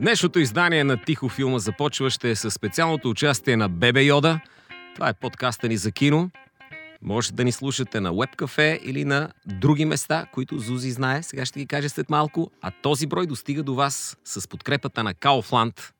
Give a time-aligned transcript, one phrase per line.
[0.00, 4.40] Днешното издание на Тихо филма започва ще е със специалното участие на Бебе Йода.
[4.94, 6.30] Това е подкаста ни за кино.
[7.02, 11.22] Можете да ни слушате на Webcafe или на други места, които Зузи знае.
[11.22, 12.50] Сега ще ги кажа след малко.
[12.60, 15.94] А този брой достига до вас с подкрепата на Кауфланд.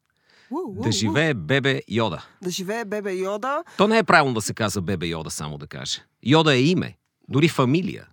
[0.69, 2.25] Да живее Бебе Йода.
[2.43, 3.63] Да живее Бебе Йода.
[3.77, 6.05] То не е правилно да се казва Бебе Йода, само да каже.
[6.23, 6.97] Йода е име,
[7.29, 8.07] дори фамилия.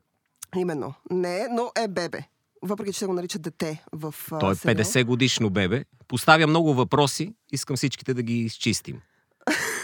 [0.55, 0.93] Именно.
[1.11, 2.23] Не, но е Бебе.
[2.66, 5.85] Въпреки, че се го нарича дете в Той е 50 годишно бебе.
[6.08, 7.34] Поставя много въпроси.
[7.52, 9.02] Искам всичките да ги изчистим.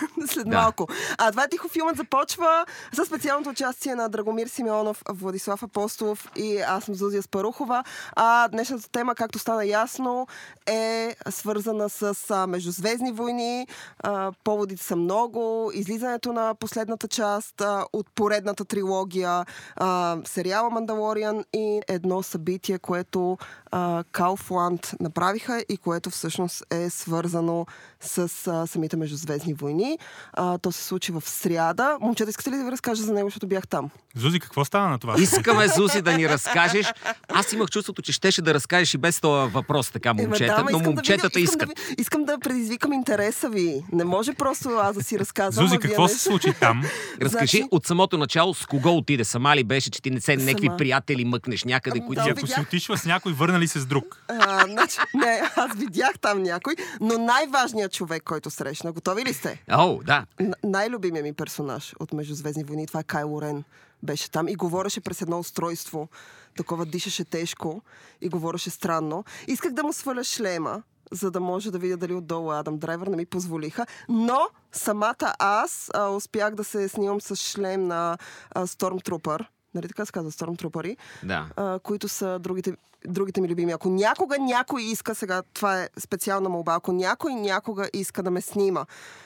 [0.27, 0.57] след да.
[0.57, 0.87] малко.
[1.17, 6.57] А това е тихо филмът започва с специалното участие на Драгомир Симеонов, Владислав Апостолов и
[6.57, 7.83] аз съм Зузия Спарухова.
[8.15, 10.27] А днешната тема, както стана ясно,
[10.67, 13.67] е свързана с а, междузвездни войни.
[13.99, 15.71] А, поводите са много.
[15.73, 23.37] Излизането на последната част а, от поредната трилогия, а, сериала Мандалориан и едно събитие, което
[23.71, 27.65] а, Кауфланд направиха и което всъщност е свързано
[27.99, 29.90] с а, самите междузвездни войни.
[30.33, 31.97] А, то се случи в сряда.
[32.01, 33.89] Момчета, искате ли да ви разкажа за него, защото бях там?
[34.15, 35.15] Зузи, какво стана на това?
[35.19, 36.93] Искаме, Зузи, да ни разкажеш.
[37.29, 40.65] Аз имах чувството, че щеше да разкажеш и без този въпрос, така, момчета, е, да,
[40.71, 41.59] но момчетата да искат.
[41.59, 43.85] Да ви, искам да предизвикам интереса ви.
[43.91, 45.67] Не може просто аз да си разказвам.
[45.67, 46.83] Зузи, какво се случи там?
[47.21, 47.69] Разкажи значи...
[47.71, 49.23] от самото начало с кого отиде.
[49.23, 52.23] Сама ли беше, че ти не се някакви приятели мъкнеш някъде, Ами, които...
[52.27, 54.23] И ако си отишла с някой, върна ли се с друг?
[54.27, 58.91] А, значи, не, аз видях там някой, но най-важният човек, който срещна.
[58.91, 59.63] Готови ли сте?
[59.71, 60.25] О, да.
[60.39, 63.63] Н- най-любимият ми персонаж от Междузвездни войни, това е Кайло Рен.
[64.03, 66.09] Беше там и говореше през едно устройство.
[66.57, 67.81] Такова дишаше тежко
[68.21, 69.23] и говореше странно.
[69.47, 73.17] Исках да му сваля шлема, за да може да видя дали отдолу Адам Драйвер не
[73.17, 73.85] ми позволиха.
[74.09, 74.39] Но
[74.71, 78.17] самата аз а, успях да се снимам с шлем на
[78.51, 79.45] а, Stormtrooper.
[79.75, 80.97] Нали така се казва Stormtroopери?
[81.23, 81.49] Да.
[81.55, 82.75] а, които са другите,
[83.07, 83.71] другите ми любими.
[83.71, 88.41] Ако някога някой иска, сега това е специална молба, ако някой някога иска да ме
[88.41, 88.85] снима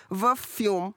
[0.09, 0.94] в филм,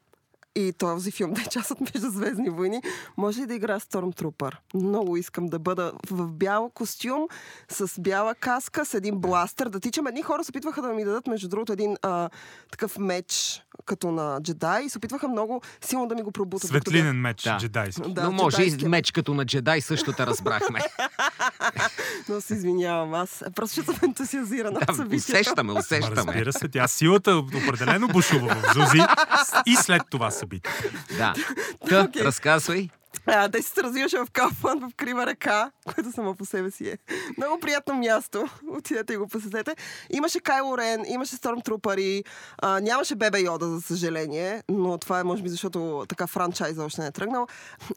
[0.59, 2.83] и този филм да е част от Междузвездни войни,
[3.17, 4.53] може ли да игра Stormtrooper?
[4.75, 7.27] Много искам да бъда в бял костюм,
[7.69, 10.07] с бяла каска, с един бластър, да тичам.
[10.07, 12.29] Едни хора се опитваха да ми дадат, между другото, един а,
[12.71, 16.69] такъв меч, като на джедай, и се опитваха много силно да ми го пробутат.
[16.69, 17.57] Светлинен меч, Да.
[17.59, 18.13] джедайски.
[18.13, 18.89] Да, но може и джедайски.
[18.89, 20.81] меч като на джедай, също те разбрахме.
[22.29, 26.17] Но се извинявам, аз просто ще съм ентусиазирана да, усещаме, усещаме.
[26.17, 29.01] разбира се, тя силата определено бушува в Зузи
[29.67, 30.73] и след това събитие.
[31.19, 31.35] Да.
[31.91, 32.23] Та, Окей.
[33.27, 36.99] А, те се развиваше в Кауфланд в Крива река, което само по себе си е
[37.39, 38.45] много приятно място.
[38.69, 39.77] Отидете и го посетете.
[40.11, 42.25] Имаше Кайло Рен, имаше Stormtroopери,
[42.59, 47.01] а, нямаше Бебе Йода, за съжаление, но това е може би защото така франчайза още
[47.01, 47.47] не е тръгнал.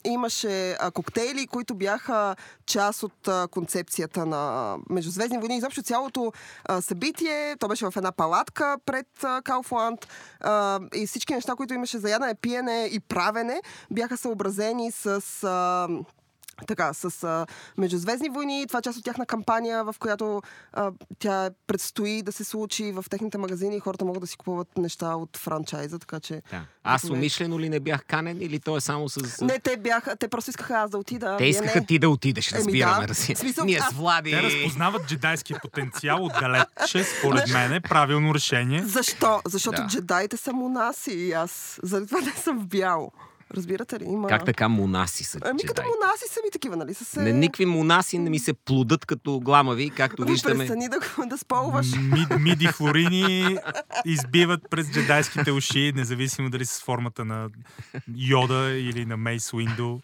[0.03, 2.35] Имаше а, коктейли, които бяха
[2.65, 5.57] част от а, концепцията на Междузвездни войни.
[5.57, 6.31] Изобщо цялото
[6.65, 10.07] а, събитие, то беше в една палатка пред а, Кауфланд
[10.95, 13.61] и всички неща, които имаше за ядене, пиене и правене,
[13.91, 15.87] бяха съобразени с а,
[16.67, 17.45] така, с а,
[17.77, 18.65] Междузвездни войни.
[18.67, 20.41] Това е част от тяхна кампания, в която
[20.73, 24.77] а, тя предстои да се случи в техните магазини и хората могат да си купуват
[24.77, 26.41] неща от франчайза, така че...
[26.51, 26.65] Да.
[26.83, 29.41] Аз умишлено ли не бях канен или то е само с...
[29.41, 31.35] Не, те бяха, те просто искаха аз да отида.
[31.37, 31.85] Те искаха не.
[31.85, 33.07] ти да отидеш, разбираме да.
[33.07, 33.35] да си.
[33.35, 34.31] В смисъл, Ние с Влади...
[34.31, 38.83] Те разпознават джедайския потенциал отдалече, според мен е правилно решение.
[38.83, 39.41] Защо?
[39.45, 39.87] Защото Да.
[39.87, 43.11] джедаите са монаси и аз заради това не съм в бяло.
[43.53, 44.03] Разбирате ли?
[44.03, 44.27] Има...
[44.27, 46.93] Как така монаси са Ами като монаси са ми такива, нали?
[46.93, 47.21] Са се...
[47.21, 50.57] Не, никакви монаси не ми се плодат като гламави, както Ами, виждаме.
[50.57, 51.87] Престани да, го- да сполваш.
[51.97, 53.57] Мид, миди флорини
[54.05, 57.49] избиват през джедайските уши, независимо дали с формата на
[58.17, 59.99] Йода или на Мейс Уиндо.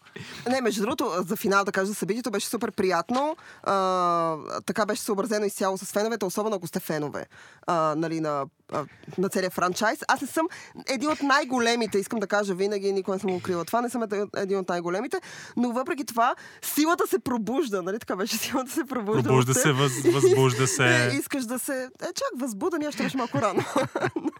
[0.50, 3.36] Не, между другото, за финал да кажа за събитието беше супер приятно.
[3.62, 4.36] А,
[4.66, 7.26] така беше съобразено изцяло с феновете, особено ако сте фенове
[7.68, 8.84] а, нали, на, а,
[9.18, 9.98] на целия франчайз.
[10.08, 10.46] Аз не съм
[10.88, 14.12] един от най-големите, искам да кажа винаги, никога не съм укрила това, не съм ед-
[14.36, 15.20] един от най-големите,
[15.56, 19.22] но въпреки това силата се пробужда, нали така беше, силата се пробужда.
[19.22, 21.10] Пробужда се, въз, възбужда се.
[21.18, 21.82] искаш да се...
[22.02, 23.64] Е, чак възбуда, ние ще беше малко рано.
[24.16, 24.30] Но,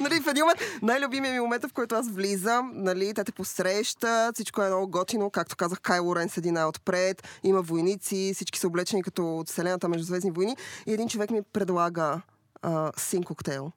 [0.00, 4.34] нали, в един момент, най-любимия ми момент, в който аз влизам, нали, те те посрещат,
[4.34, 9.02] всичко е много готино, както казах, Кайло Рен седи най-отпред, има войници, всички са облечени
[9.02, 12.20] като от вселената между звездни войни и един човек ми предлага
[12.62, 13.72] а, син коктейл.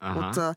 [0.00, 0.26] Ага.
[0.26, 0.54] От, а,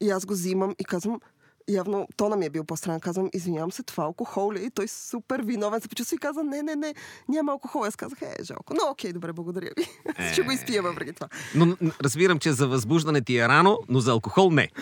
[0.00, 1.20] и аз го взимам и казвам,
[1.68, 3.00] явно тона ми е бил по-странен.
[3.00, 4.64] Казвам, извинявам се, това алкохол ли?
[4.64, 6.94] И той супер виновен се почувства и каза, не, не, не,
[7.28, 7.84] няма алкохол.
[7.84, 8.74] Аз казах, е, жалко.
[8.74, 9.86] Но окей, добре, благодаря ви.
[10.18, 10.32] Е.
[10.32, 11.28] Ще го изпия въпреки това.
[11.54, 14.68] Но разбирам, че за възбуждане ти е рано, но за алкохол не.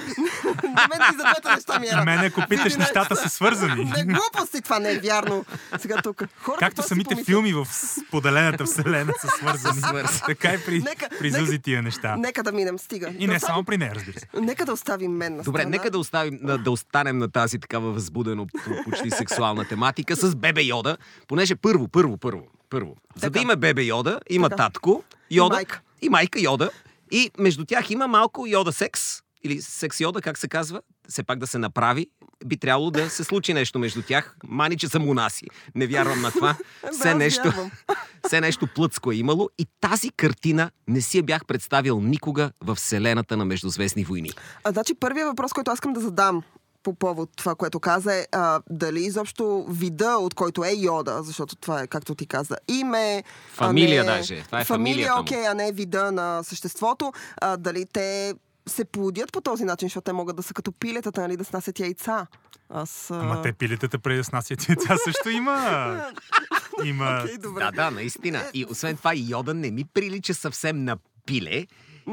[0.64, 2.04] На мен и за двете неща ми е На рано.
[2.06, 3.84] мен, ако питаш, нещата са свързани.
[3.96, 5.44] Не, глупости, това не е вярно.
[5.78, 6.22] Сега тук.
[6.36, 7.66] Хората Както самите филми в
[7.98, 9.80] споделената вселена са свързани.
[10.26, 12.16] Така и при, Нека- при нека- Зузи тия неща.
[12.16, 13.12] Нека да минем, стига.
[13.18, 14.26] И не само при нея, разбира се.
[14.34, 18.46] Нека да оставим мен на Добре, нека да, оставим, да останем на тази такава възбудено,
[18.84, 20.96] почти сексуална тематика с Бебе Йода,
[21.28, 22.96] понеже първо, първо, първо, първо.
[23.16, 24.62] За да има Бебе Йода, има Така.
[24.62, 25.80] татко Йода майка.
[26.02, 26.70] и майка Йода.
[27.10, 29.00] И между тях има малко Йода секс,
[29.44, 32.06] или секс Йода, как се казва, все пак да се направи.
[32.46, 34.36] Би трябвало да се случи нещо между тях.
[34.44, 35.46] Мани, че са монаси.
[35.74, 36.56] Не вярвам на това.
[36.92, 37.70] Все нещо,
[38.26, 39.50] все нещо плъцко е имало.
[39.58, 44.30] И тази картина не си я бях представил никога в вселената на Междузвестни войни.
[44.64, 46.42] А, значи първият въпрос, който аз искам да задам
[46.84, 51.56] по повод това, което каза е а, дали изобщо вида, от който е Йода, защото
[51.56, 53.24] това е, както ти каза, име.
[53.52, 54.16] Фамилия а не...
[54.16, 54.42] даже.
[54.42, 57.12] Това е Фамилия, окей, а не вида на съществото.
[57.40, 58.34] А, дали те
[58.66, 61.80] се плодят по този начин, защото те могат да са като пилетата, нали, да снасят
[61.80, 62.26] яйца.
[62.68, 63.10] Аз...
[63.10, 66.00] а, Ама те пилетата преди да снасят яйца също има.
[66.84, 67.24] Има.
[67.38, 67.64] Добре.
[67.64, 68.44] Да, да, наистина.
[68.54, 70.96] И освен това, Йода не ми прилича съвсем на
[71.26, 71.66] пиле,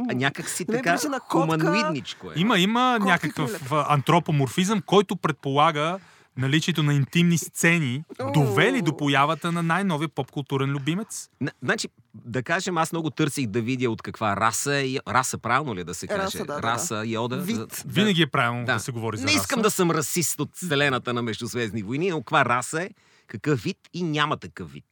[0.09, 1.27] а някак си така на котка.
[1.29, 2.33] хуманоидничко е.
[2.35, 5.99] Има, има Котки някакъв а, антропоморфизъм, който предполага
[6.37, 8.03] наличието на интимни сцени,
[8.33, 11.29] довели до появата на най-новия поп-културен любимец.
[11.41, 14.85] Н- Значи, да кажем, аз много търсих да видя от каква раса е.
[15.07, 16.21] Раса, правилно ли да се каже?
[16.21, 16.61] Раса, да, да, да.
[16.63, 17.37] раса Йода.
[17.37, 17.55] Вид.
[17.55, 18.79] За- Винаги е правилно да, Да.
[18.79, 19.63] се говори за Не искам раса.
[19.63, 22.89] да съм расист от вселената на Междузвездни войни, но каква раса е,
[23.27, 24.85] какъв вид и няма такъв вид.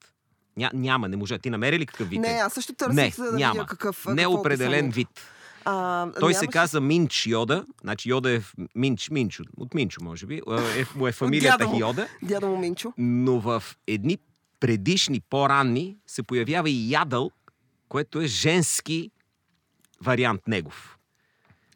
[0.60, 1.40] Ня, няма, не може.
[1.40, 2.36] Ти намери ли какъв вид Не, е?
[2.36, 3.54] аз също търсих, не, за да няма.
[3.54, 4.92] видя какъв не какво определен описание.
[4.92, 5.08] вид.
[5.66, 7.66] А, Той се нямаше- каза Минч Йода.
[7.82, 9.44] Значи Йода е в- Минч, Минчо.
[9.58, 10.36] От Минчо, може би.
[10.38, 10.42] Е,
[10.96, 11.78] му е фамилията дядо.
[11.78, 12.08] Йода.
[12.22, 12.94] Дядо му Минчо.
[12.98, 14.18] Но в едни
[14.60, 17.32] предишни, по-ранни, се появява и Ядъл,
[17.90, 19.12] което е женски
[20.02, 20.98] вариант негов.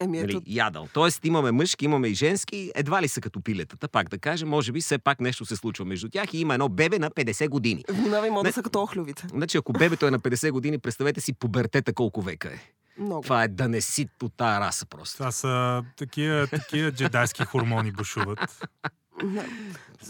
[0.03, 0.87] Еми, ето, Нали, ядъл.
[0.93, 4.49] Тоест имаме мъжки, имаме и женски, едва ли са като пилетата, пак да кажем.
[4.49, 7.49] Може би все пак нещо се случва между тях и има едно бебе на 50
[7.49, 7.83] години.
[7.89, 8.49] внимавай, могат Не.
[8.49, 9.27] да са като охлювите.
[9.29, 12.59] Значи ако бебето е на 50 години, представете си пубертета колко века е.
[12.99, 13.21] Много.
[13.21, 15.17] Това е да не си от тая раса просто.
[15.17, 18.39] Това са такива, такива джедайски хормони бушуват.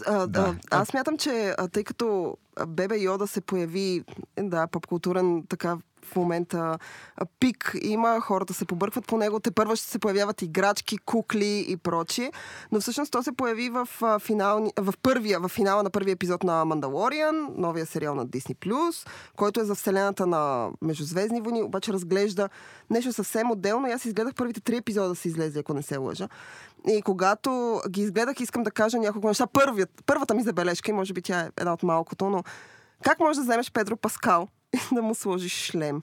[0.06, 0.26] А, Да.
[0.26, 0.54] да.
[0.70, 4.02] Аз смятам, че а, тъй като а, Бебе Йода се появи,
[4.40, 6.78] да, попкултурен така в момента
[7.40, 11.76] пик има, хората се побъркват по него, те първо ще се появяват играчки, кукли и
[11.76, 12.32] прочие,
[12.72, 16.42] но всъщност то се появи в, а, финал, в, първия, в финала на първия епизод
[16.42, 19.06] на Мандалориан, новия сериал на Disney+,
[19.36, 22.48] който е за вселената на Междузвездни войни, обаче разглежда
[22.90, 26.28] нещо съвсем отделно и аз изгледах първите три епизода си излезе, ако не се лъжа.
[26.88, 29.46] И когато ги изгледах, искам да кажа няколко неща.
[29.46, 32.42] Първият, първата ми забележка, и може би тя е една от малкото, но
[33.04, 34.48] как можеш да вземеш Педро Паскал
[34.92, 36.02] да му сложиш шлем?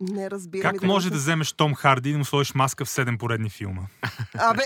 [0.00, 0.72] Не разбирам.
[0.72, 3.18] Как да може да с- вземеш Том Харди и да му сложиш маска в 7
[3.18, 3.82] поредни филма?
[4.34, 4.62] Абе,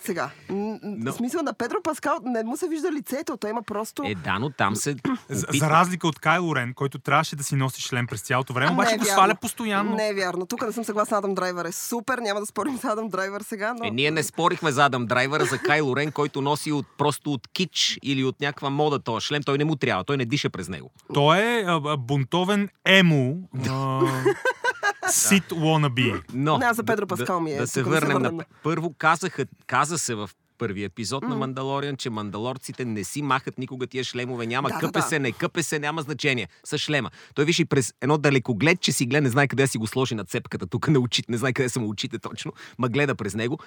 [0.00, 4.02] сега, Но- в смисъл на Педро Паскал не му се вижда лицето, той има просто...
[4.06, 4.96] Е, да, но там се
[5.28, 8.70] За, за разлика от Кайло Рен, който трябваше да си носи шлем през цялото време,
[8.70, 9.14] А, обаче не е го вярно.
[9.14, 9.96] сваля постоянно.
[9.96, 10.46] Не е вярно.
[10.46, 11.18] Тук не съм съгласна.
[11.18, 12.18] Адам Драйвер е супер.
[12.18, 13.84] Няма да спорим с Адам Драйвер сега, но...
[13.84, 17.48] Е, ние не спорихме за Адам Драйвера, за Кайло Рен, който носи от, просто от
[17.48, 19.42] кич или от някаква мода този шлем.
[19.42, 20.90] Той не му трябва, той не диша през него.
[21.14, 23.36] Той е а, а, бунтовен емо.
[23.68, 24.00] А,
[25.10, 26.22] сит wannabe.
[26.32, 27.54] Но, Не, за Педро Паскал ми е.
[27.54, 28.44] Да, да се да върнем на...
[28.62, 33.86] Първо казаха, каза се в първи епизод на Мандалориан, че мандалорците не си махат никога
[33.86, 34.46] тия шлемове.
[34.46, 35.02] Няма Да, да, къпе да.
[35.02, 36.48] се, не къпе се, няма значение.
[36.64, 37.10] С шлема.
[37.34, 39.86] Той виж и през едно далекоглед, че си гледа, не знае къде да си го
[39.86, 43.14] сложи на цепката тук на очите, не знае къде са му очите точно, ма гледа
[43.14, 43.58] през него.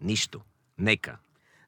[0.00, 0.40] Нищо.
[0.78, 1.16] Нека.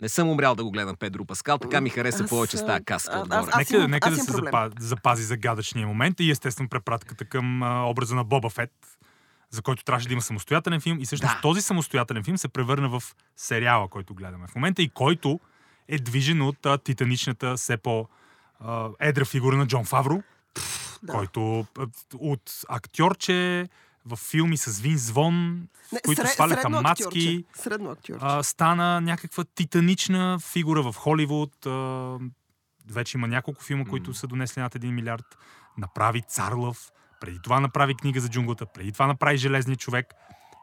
[0.05, 2.85] Не съм умрял да го гледам Педро Паскал, така ми хареса Аз, повече с тази
[2.85, 3.39] каска аз- отгоре.
[3.39, 7.63] аз- Нека, имам- нека аз да се запази, запази загадъчния момент и естествено препратката към
[7.63, 8.73] а, образа на Боба Фет,
[9.51, 10.99] за който трябваше да има самостоятелен филм.
[11.01, 11.41] И всъщност Да.
[11.41, 13.03] този самостоятелен филм се превърна в
[13.37, 15.41] сериала, който гледаме в момента и който
[15.89, 18.09] е движен от а, титаничната, все по
[18.61, 20.23] а, едра фигура на Джон Фавро,
[21.03, 21.13] Да.
[21.13, 21.67] който
[22.15, 23.69] от актьорче
[24.07, 27.45] в филми с Винс Вон, в които сред- сваляха актьорче.
[27.55, 28.19] Средно актьорче.
[28.27, 31.67] а, стана някаква титанична фигура в Холивуд.
[31.67, 32.19] А,
[32.91, 35.39] вече има няколко филма, които са донесли над 1 милиард.
[35.79, 40.07] Направи Царлъв, преди това направи книга за джунглата, преди това направи Железния човек.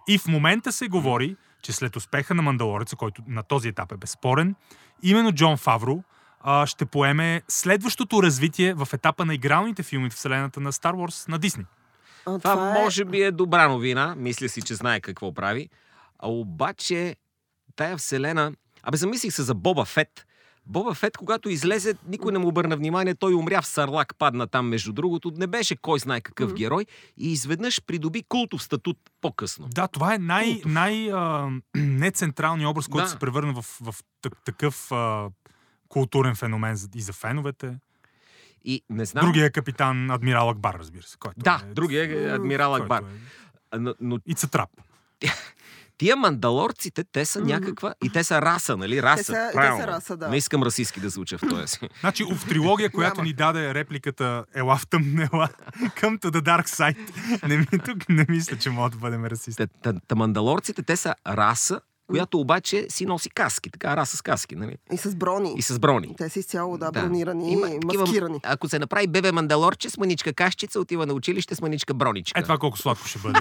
[0.08, 3.98] И в момента се говори, че след успеха на Мандалореца, който на този етап е
[3.98, 4.56] безспорен,
[5.04, 6.04] именно Джон Фавро
[6.44, 11.30] а, ще поеме следващото развитие в етапа на игралните филми в вселената на Star Wars
[11.30, 11.66] на Дисни.
[12.26, 14.16] А, Това е- може би е добра новина.
[14.18, 15.70] Мисля си, че знае какво прави.
[16.20, 17.16] А обаче,
[17.76, 18.52] тая вселена,
[18.84, 20.26] Абе, замислих се за Боба Фет.
[20.66, 23.16] Боба Фет, когато излезе, никой не му обърна внимание.
[23.16, 25.32] Той умря в Сарлак, падна там, между другото.
[25.32, 26.56] Не беше кой знае какъв Мгм.
[26.56, 26.86] герой
[27.18, 29.68] и изведнъж придоби култов статут по-късно.
[29.68, 33.10] Да, това е най, най а, нецентралният образ, който Да.
[33.10, 35.30] се превърна в, в так- такъв а,
[35.88, 37.78] културен феномен за- и за феновете.
[38.66, 39.26] И не знам.
[39.26, 41.18] Другия е капитан Адмирал Акбар, разбира се.
[41.18, 43.02] Който Да, е, другия е адмирал Акбар.
[43.74, 44.70] е- Но, но И цатрап.
[45.98, 47.94] тия мандалорците, те са някаква...
[48.04, 49.04] И те са раса, нали?
[49.04, 49.18] Раса.
[49.18, 49.82] Те са, те правилно.
[49.82, 50.30] са раса, да.
[50.30, 51.78] Не искам расистски да звуча в този.
[52.00, 56.68] Значи, в трилогия, която ни даде репликата Ела в тъмна, ела, come to the dark
[56.68, 56.98] side.
[57.48, 59.58] Не, ми, тук не мисля, че могат да бъдем расисти.
[59.58, 63.72] Та, та, та мандалорците, те са раса, която обаче си носи каски.
[63.72, 64.76] Така, раса с каски, нали?
[64.92, 65.54] И с брони.
[65.58, 66.16] И с брони.
[66.18, 68.40] Те са изцяло, да, бронирани Има и такива- маскирани.
[68.44, 72.40] Ако се направи бебе мандалорче с маничка кашчица, отива на училище с маничка броничка.
[72.40, 73.40] Е, това колко сладко ще бъде.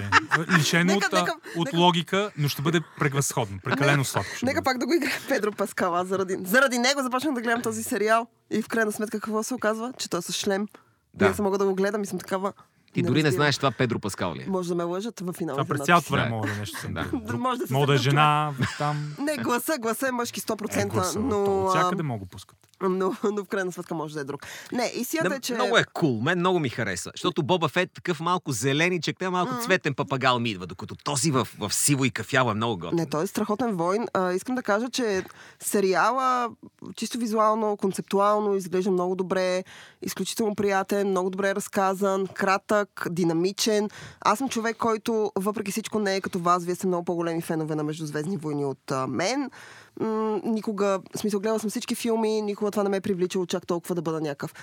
[0.57, 3.59] Лишено Нека- от, нека- от нека- логика, но ще бъде превъзходно.
[3.63, 4.63] Прекалено сладко ще Нека бъде.
[4.65, 6.05] пак да го играе Педро Паскала.
[6.05, 8.27] Заради, заради него започнах да гледам този сериал.
[8.51, 9.93] И в крайна сметка какво се оказва?
[9.97, 10.65] Че той е с шлем.
[10.65, 10.79] Да.
[11.13, 11.25] Да.
[11.25, 12.53] И аз мога да го гледам и съм такава...
[12.93, 13.33] Ти дори не разбирам.
[13.33, 14.45] знаеш това Педро Паскал ли е.
[14.47, 15.57] Може да ме лъжат в финала.
[15.57, 16.93] Това през цялото време мога да е нещо съм.
[16.93, 17.05] Да.
[17.13, 19.15] Друг- Може да Мога да е жена там.
[19.19, 22.60] Не, гласа, гласа е мъжки 100%, Е, гласа, но, всякъде мога да пускат.
[22.89, 24.41] но, но в крайна сметка може да е друг.
[24.71, 25.53] Не, и сията Да, е, че...
[25.53, 26.23] Много е кул, cool.
[26.23, 27.11] мен много ми хареса.
[27.15, 31.47] Защото Боба Фет такъв малко зеленичък, те малко цветен папагал ми идва, докато този в,
[31.59, 32.97] в сиво и кафява е много готин.
[32.97, 34.05] Не, той е страхотен войн.
[34.13, 35.23] А, искам да кажа, че
[35.59, 36.49] сериала
[36.95, 39.63] чисто визуално, концептуално изглежда много добре,
[40.01, 43.89] изключително приятен, много добре разказан, кратък, динамичен.
[44.21, 46.65] Аз съм човек, който въпреки всичко не е като вас.
[46.65, 49.49] Вие сте много по-големи фенове на Междузвездни войни от а, мен.
[49.99, 53.67] М- никога, в смисъл, гледала съм всички филми, никога това не ме е привличало чак
[53.67, 54.53] толкова да бъда някакъв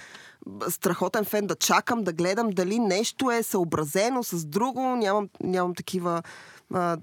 [0.69, 4.81] страхотен фен, да чакам, да гледам дали нещо е съобразено с друго.
[4.81, 6.23] Нямам, нямам такива
[6.75, 6.97] а,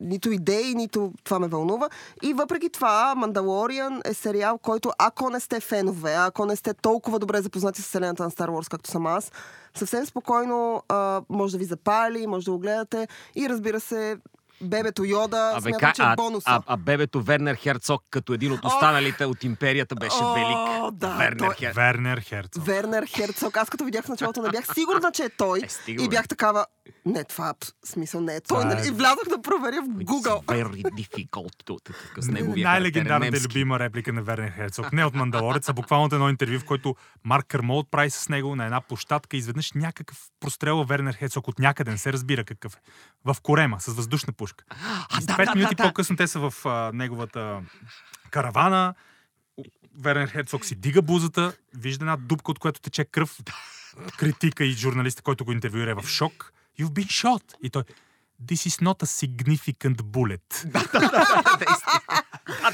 [0.00, 1.88] нито идеи, нито това ме вълнува.
[2.22, 7.18] И въпреки това, Мандалориан е сериал, който ако не сте фенове, ако не сте толкова
[7.18, 9.32] добре запознати с вселената на Star Wars, както съм аз,
[9.74, 13.08] съвсем спокойно а, може да ви запали, може да го гледате.
[13.36, 14.16] И разбира се,
[14.62, 16.44] бебето Йода, Абе, смятам, че е а, бонуса.
[16.46, 20.56] а, а, бебето Вернер Херцог, като един от останалите от империята, беше О, велик.
[20.92, 21.76] да, Вернер той- Херцог.
[21.76, 22.64] Вернер Херцог.
[22.64, 23.56] Вернер Херцог.
[23.56, 25.60] Аз като видях в началото, не бях сигурна, че е той.
[25.60, 26.66] Е, стига, и бях такава,
[27.06, 28.58] не, това в смисъл не е той.
[28.58, 28.88] Това е- Нали?
[28.88, 30.44] И влязох да проверя в It's Google.
[30.44, 31.92] very difficult.
[32.18, 33.48] С неговия Най-легендарната и немски.
[33.48, 34.92] любима реплика на Вернер Херцог.
[34.92, 38.56] Не от Мандалорец, а буквално от едно интервю, в който Марк Кърмол прави с него
[38.56, 42.74] на една площадка и изведнъж някакъв прострел Вернер Херцог от някъде, не се разбира какъв
[42.74, 42.78] е.
[43.24, 44.49] В корема, с въздушна пушка.
[44.68, 45.88] А, да, Пет да, минути да, да.
[45.88, 47.60] по-късно те са в а, неговата
[48.30, 48.94] каравана.
[50.00, 53.38] Вернер Херцог си дига бузата, вижда една дупка, от която тече кръв.
[54.18, 56.52] Критика и журналиста, който го интервюира е в шок.
[56.80, 57.54] You've been shot.
[57.62, 57.84] И той,
[58.40, 60.64] This is not a significant bullet.
[60.64, 62.22] Да, да, да.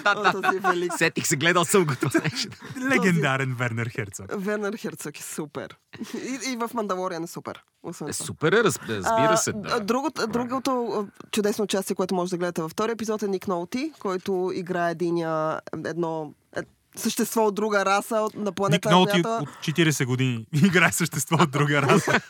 [0.06, 0.92] О, този е велик.
[0.92, 2.48] Сетих се, гледал съм го това нещо.
[2.90, 4.26] Легендарен Вернер Херцог.
[4.30, 5.76] Вернер Херцог е супер.
[6.16, 7.62] И, и в Мандалориан е супер.
[7.82, 9.50] Освен Е, супер е, раз- разбира се.
[9.50, 9.80] А, Да.
[9.80, 13.92] Другото, другото а, чудесно участие, което може да гледате във втория епизод е Ник Нолти,
[13.98, 16.60] който играе единя, едно е,
[16.96, 19.42] същество от друга раса на Ник планета, Нолти която...
[19.42, 22.12] от 40 години играе същество от друга раса.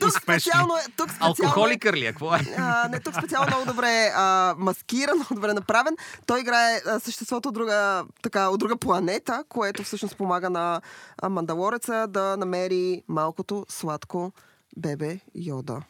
[0.00, 0.50] Тук Успешно.
[0.50, 0.80] специално е...
[0.96, 2.08] Тук специално е Алкохоликър ли е?
[2.08, 2.40] Какво е?
[2.58, 5.96] А, не, тук специално много добре а, маскиран, много добре направен.
[6.26, 10.80] Той играе а, съществото от друга, така, от друга планета, което всъщност помага на
[11.22, 14.32] а, Мандалореца да намери малкото сладко
[14.76, 15.82] бебе Йода.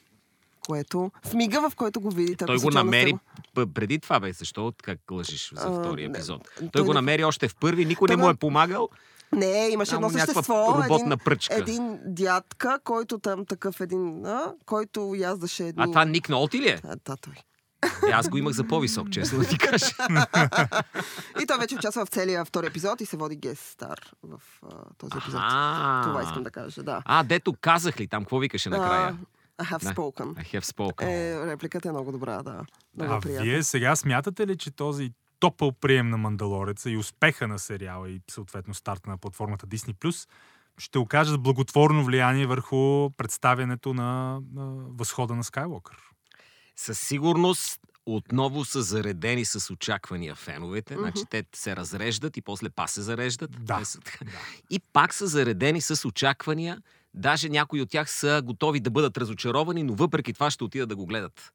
[0.67, 2.47] Което в мига, в който го видите.
[2.47, 3.15] Той го намери
[3.55, 4.33] п- преди това, бе.
[4.33, 6.49] Защо как лъжиш за не, епизод?
[6.59, 8.89] той Той го не- намери още в първи, никой не Той му е помагал.
[9.33, 10.75] Не, имаше едно същество.
[10.75, 11.55] роботна един, пръчка.
[11.55, 15.83] един дядка, който там такъв един, а, който яздаше едни...
[15.83, 16.81] А това Ник Нолти ли е?
[16.85, 17.35] А, да, той.
[18.09, 19.87] Е, Аз го имах за по-висок, честно да ти кажа.
[21.43, 24.69] И той вече участва в целия втори епизод и се води гест стар в а,
[24.99, 25.41] този епизод.
[25.43, 26.03] А.
[26.03, 27.03] Това искам да кажа, да.
[27.05, 29.09] А, дето казах ли там, какво викаше накрая?
[29.09, 29.17] А,
[29.63, 30.35] I have spoken.
[30.35, 31.07] I have spoken.
[31.07, 32.65] Е, репликата е много добра, да.
[32.97, 33.45] Много А приятна.
[33.45, 38.21] вие сега смятате ли, че този топъл прием на Мандалореца и успеха на сериала и
[38.31, 40.29] съответно старта на платформата Disney Plus
[40.79, 45.97] ще окажат благотворно влияние върху представянето на, на възхода на Скайуокър?
[46.77, 50.97] Със сигурност отново са заредени с очаквания феновете.
[50.97, 53.65] Значи те се разреждат и после па се зареждат.
[53.65, 53.83] Да.
[54.71, 56.83] И пак са заредени с очаквания.
[57.15, 60.97] Даже някои от тях са готови да бъдат разочаровани, но въпреки това ще отидат да
[60.97, 61.53] го гледат.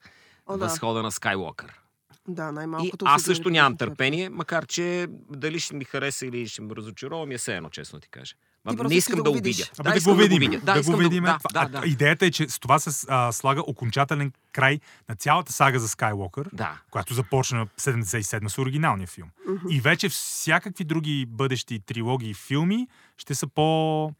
[0.48, 0.66] О, да.
[0.66, 1.80] Възхода на Скайуокър.
[2.28, 3.06] Да, И най-малкото.
[3.08, 7.26] аз си също нямам търпение, макар че дали ще ми хареса или ще ме разочарова,
[7.26, 8.36] ми е все едно, честно ти кажа.
[8.70, 9.64] Ти не искам да да, го обидя.
[9.84, 10.62] да, искам го видим.
[10.64, 11.24] Да, го видим.
[11.24, 11.88] Да, да, да.
[11.88, 16.50] Идеята е, че с това се а, слага окончателен край на цялата сага за Скайуокър,
[16.54, 16.78] Да.
[16.92, 19.30] която започна в 77 с оригиналния филм.
[19.70, 22.88] И вече всякакви други бъдещи трилогии и филми
[23.18, 24.12] ще са по...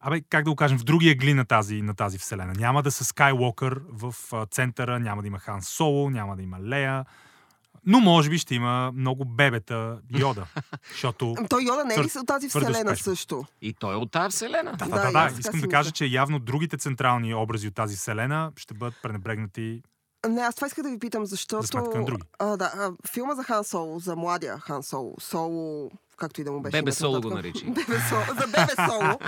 [0.00, 2.52] Абе, как да го кажем, в другия гли на тази, на тази вселена.
[2.56, 4.14] Няма да са Скайуокър в
[4.50, 7.04] центъра, няма да има Хан Соло, няма да има Лея,
[7.86, 10.46] но може би ще има много бебета Йода,
[10.90, 11.34] защото...
[11.38, 12.96] Ам, Той Йода не е ли от тази вселена успешно.
[12.96, 13.44] също?
[13.62, 14.72] И той е от тази вселена.
[14.76, 15.38] Да, Да, да, да, да.
[15.38, 19.82] Искам да кажа, че явно другите централни образи от тази вселена ще бъдат пренебрегнати.
[20.28, 22.04] Не, аз това исках да ви питам, защото...
[22.04, 22.22] Други.
[22.38, 26.52] А, да, а, филма за Хан Соло, за младия Хан Соло, Соло, както и да
[26.52, 26.70] му беше.
[26.72, 27.68] Бебе името Соло го наричай.
[27.68, 29.18] Бебе Соло, за Бебе Соло,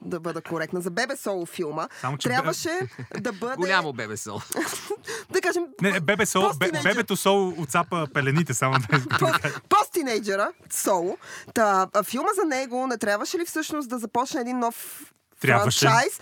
[0.00, 2.80] да бъда коректна, за Бебе Соло филма, Само, че трябваше
[3.20, 4.40] да бъде, Голямо бебе сол.
[5.30, 9.26] да кажем, Не, не, бебе сол, бе, бебето сол отцапа пелените, само да По-
[9.68, 11.18] Пост-тинейджера, Соло.
[11.54, 15.02] Та, филма за него не трябваше ли всъщност да започне един нов
[15.40, 15.86] Трябваше.
[15.86, 16.20] франчайз,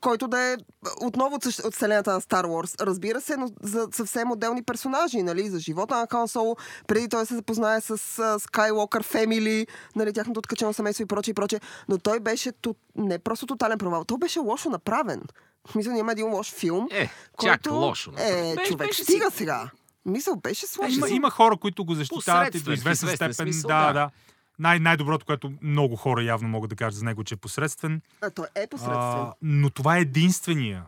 [0.00, 0.56] който да е
[1.00, 2.86] отново от, вселената на Star Wars.
[2.86, 7.26] Разбира се, но за съвсем отделни персонажи, нали, за живота на Хан Соло, преди той
[7.26, 7.98] се запознае с
[8.38, 9.66] Skywalker Family,
[9.96, 11.60] нали, тяхното откачено семейство и прочее, и прочее.
[11.88, 12.74] Но той беше ту...
[12.96, 15.22] не просто тотален провал, той беше лошо направен.
[15.68, 16.88] В смисъл, няма един лош филм.
[16.90, 17.62] Е, който...
[17.62, 18.10] чак лошо.
[18.10, 18.50] направен.
[18.50, 19.70] Е, Беше- човек, беше си- стига сега.
[20.06, 20.96] Мисъл, беше сложно.
[20.96, 23.52] Има, има хора, които го защитават и до известна известен степен.
[23.52, 23.92] смисъл, да, да.
[23.92, 24.10] да.
[24.62, 28.02] Най- най-доброто, което много хора явно могат да кажат за него, че е посредствен.
[28.20, 28.98] А, той е посредствен.
[28.98, 30.84] А, но това е единствения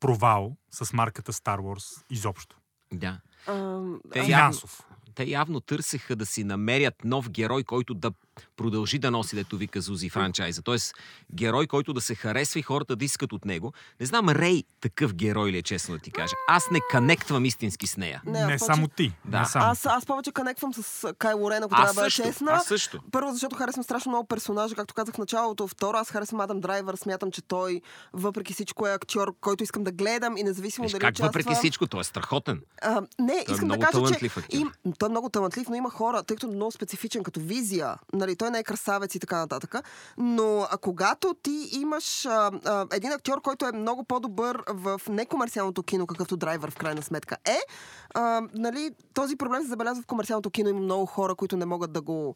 [0.00, 2.56] провал с марката Star Wars изобщо.
[2.92, 3.20] Да.
[3.46, 3.80] А,
[4.12, 4.82] Финансов.
[5.14, 8.12] Те явно търсеха да си намерят нов герой, който да
[8.56, 10.62] продължи да носи, дето вика Зузи франчайза.
[10.62, 10.94] Тоест,
[11.32, 13.72] герой, който да се харесва и хората да искат от него.
[14.00, 16.34] Не знам, Рей такъв герой ли е, честно да ти кажа.
[16.48, 18.22] Аз не канектвам истински с нея.
[18.26, 19.12] Не, Не, повече- само ти.
[19.24, 19.40] Да.
[19.40, 19.64] Не само.
[19.64, 22.52] Аз, аз повече канеквам с Кайло Рен, ако Аз трябва да бъда честна.
[22.52, 23.00] аз също.
[23.12, 25.68] Първо, защото харесвам страшно много персонажа, както казах в началото.
[25.68, 26.94] Второ, аз харесвам Адам Драйвер.
[26.96, 27.80] Смятам, че той,
[28.12, 31.26] въпреки всичко, е актьор, който искам да гледам и независимо Виж дали как участва...
[31.26, 32.60] въпреки всичко, той е страхотен.
[32.82, 34.58] А, не, Той е искам да много кажа, талантлив че актьор.
[34.58, 37.96] им, той е много талантлив, но има хора, тъй като е много специфичен като визия.
[38.12, 39.74] Нали, той не е красавец и така нататък.
[40.18, 45.82] Но а, когато ти имаш а, а, един актьор, който е много по-добър в некомерциалното
[45.82, 47.58] кино, какъвто драйвер в крайна сметка е,
[48.14, 50.68] а, нали, този проблем се забелязва в комерциалното кино.
[50.68, 52.34] Има много хора, които не могат да го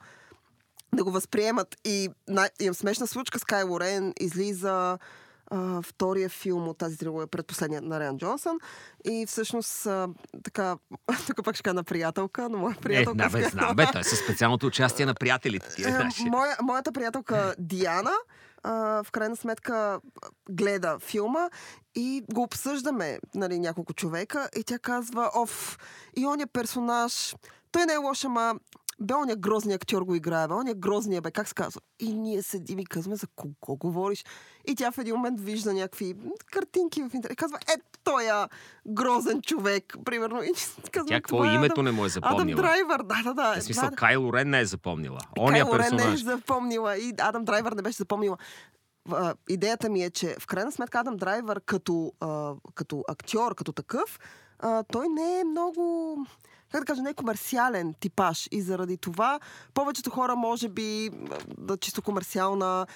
[0.94, 1.76] да го възприемат.
[1.84, 4.12] И най- имам смешна случка с Кайло Рен.
[4.20, 4.98] Излиза
[5.52, 8.58] а, втория филм от тази трилогия, предпоследния на Риан Джонсън.
[9.04, 10.08] И всъщност, а,
[10.44, 10.76] така,
[11.26, 13.16] тук пак ще кажа на приятелка, но моя Е, приятелка...
[13.16, 15.82] да, бе, знам, бе, той е със специалното участие на приятелите ти.
[15.82, 18.12] Е, моя, моята приятелка Диана
[18.62, 20.00] а, в крайна сметка
[20.50, 21.48] гледа филма
[21.94, 25.78] и го обсъждаме, нали, няколко човека и тя казва, оф,
[26.16, 27.34] и оня персонаж,
[27.72, 28.54] той не е лош, ама
[29.02, 31.80] бе, оня грозния актьор го играе, бе, оня грозния, бе, как се казва?
[32.00, 34.24] И ние седим и казваме, за кого говориш?
[34.64, 36.16] И тя в един момент вижда някакви
[36.52, 38.46] картинки в интернет казва, е, той е
[38.86, 40.42] грозен човек, примерно.
[40.42, 40.52] И
[40.90, 42.62] казваме, Тя какво «Това е името Адам- не му е Адам запомнила?
[42.62, 43.60] Драйвер, да, да, да.
[43.60, 43.96] В смисъл, да.
[43.96, 45.18] Кайло Рен не е запомнила.
[45.38, 48.36] Оня Кайло Рен не е запомнила и Адам Драйвер не беше запомнила.
[49.10, 53.72] А, идеята ми е, че в крайна сметка Адам Драйвер като, а, като актьор, като
[53.72, 54.18] такъв,
[54.58, 56.16] а, той не е много
[56.72, 58.48] как да кажа, не е комерциален типаж.
[58.50, 59.40] И заради това
[59.74, 61.10] повечето хора, може би,
[61.58, 62.86] да чисто комерциална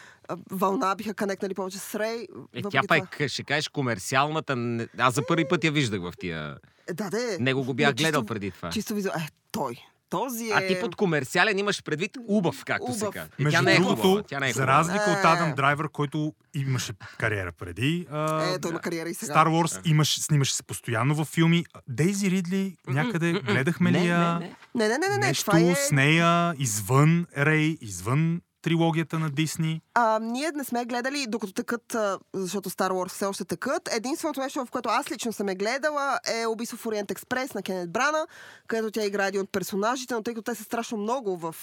[0.50, 2.26] вълна биха канекнали повече с Рей.
[2.54, 4.56] Е, тя пак ще кажеш комерциалната.
[4.98, 6.56] Аз за първи път я виждах в тия.
[6.88, 7.36] Е, Да, де.
[7.40, 8.70] Него го бях чисто- гледал преди това.
[8.70, 9.14] Чисто визуал.
[9.16, 9.86] Е, той.
[10.10, 10.52] Този е...
[10.54, 13.14] А ти под комерциален имаш предвид убав, както се Убав.
[13.14, 13.30] казва.
[13.38, 14.22] И Между Тя не е другото, хубава.
[14.22, 15.28] Тя не е за разлика от Е.
[15.28, 19.34] Адам Драйвер, който имаше кариера преди, а, Е, той има кариера и сега.
[19.34, 21.64] Star Wars имаш, снимаше се постоянно във филми.
[21.88, 24.38] Дейзи Ридли, някъде гледахме ли Не, я?
[24.38, 24.54] не, не.
[24.74, 25.26] Не, не, не, не, не.
[25.26, 25.74] Нещо това е...
[25.74, 29.80] с нея извън Рей, извън трилогията на Дисни.
[29.94, 33.88] А, ние не сме гледали, докато тъкат, а, защото Star Wars все още тъкат.
[33.92, 37.62] Единственото нещо, в което аз лично съм е гледала, е Убийство в Ориент Експрес на
[37.62, 38.26] Кенет Брана,
[38.66, 41.54] където тя играе един от персонажите, но тъй като те са страшно много в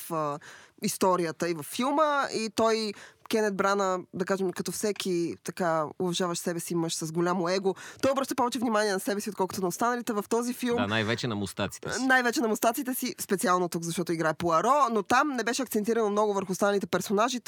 [0.82, 2.94] историята и в филма, и той
[3.30, 8.12] Кенет Брана, да кажем, като всеки така уважаващ себе си мъж с голямо его, той
[8.12, 10.14] обръща повече внимание на себе си, отколкото на останалите.
[10.14, 12.06] В този филм Да, най-вече на мустаците си.
[12.06, 16.34] най-вече на мустаците си, специално тук, защото играе Пуаро, но там не беше акцентирано много
[16.34, 17.40] върху останалите персонажи.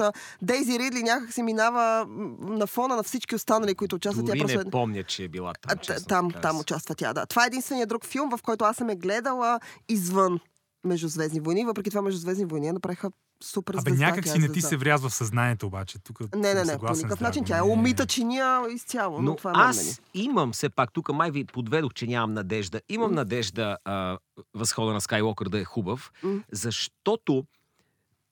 [0.41, 2.05] Дейзи Ридли някак си минава
[2.39, 4.25] на фона на всички останали, които участват.
[4.25, 5.77] Дори тя не просто е- помня, че е била там.
[5.77, 7.25] честно там, там участва тя, да.
[7.25, 9.59] Това е единствения друг филм, в който аз съм е гледала
[9.89, 10.39] извън
[10.85, 11.65] Междузвездни войни.
[11.65, 13.11] Въпреки това Междузвездни войни направиха
[13.43, 14.05] супер Абе, звезда.
[14.05, 15.99] някак тя си е не ти се врязва в съзнанието обаче.
[15.99, 17.43] Тук Не, не, не, по никакъв начин.
[17.43, 17.67] Тя е Не.
[17.67, 19.93] умита чиния изцяло, но, Но това е аз мнение.
[20.13, 22.81] имам все пак, тук май ви подведох, че нямам надежда.
[22.89, 24.17] Имам надежда а,
[24.53, 26.39] възхода на Скайуокър да е хубав, М.
[26.51, 27.45] защото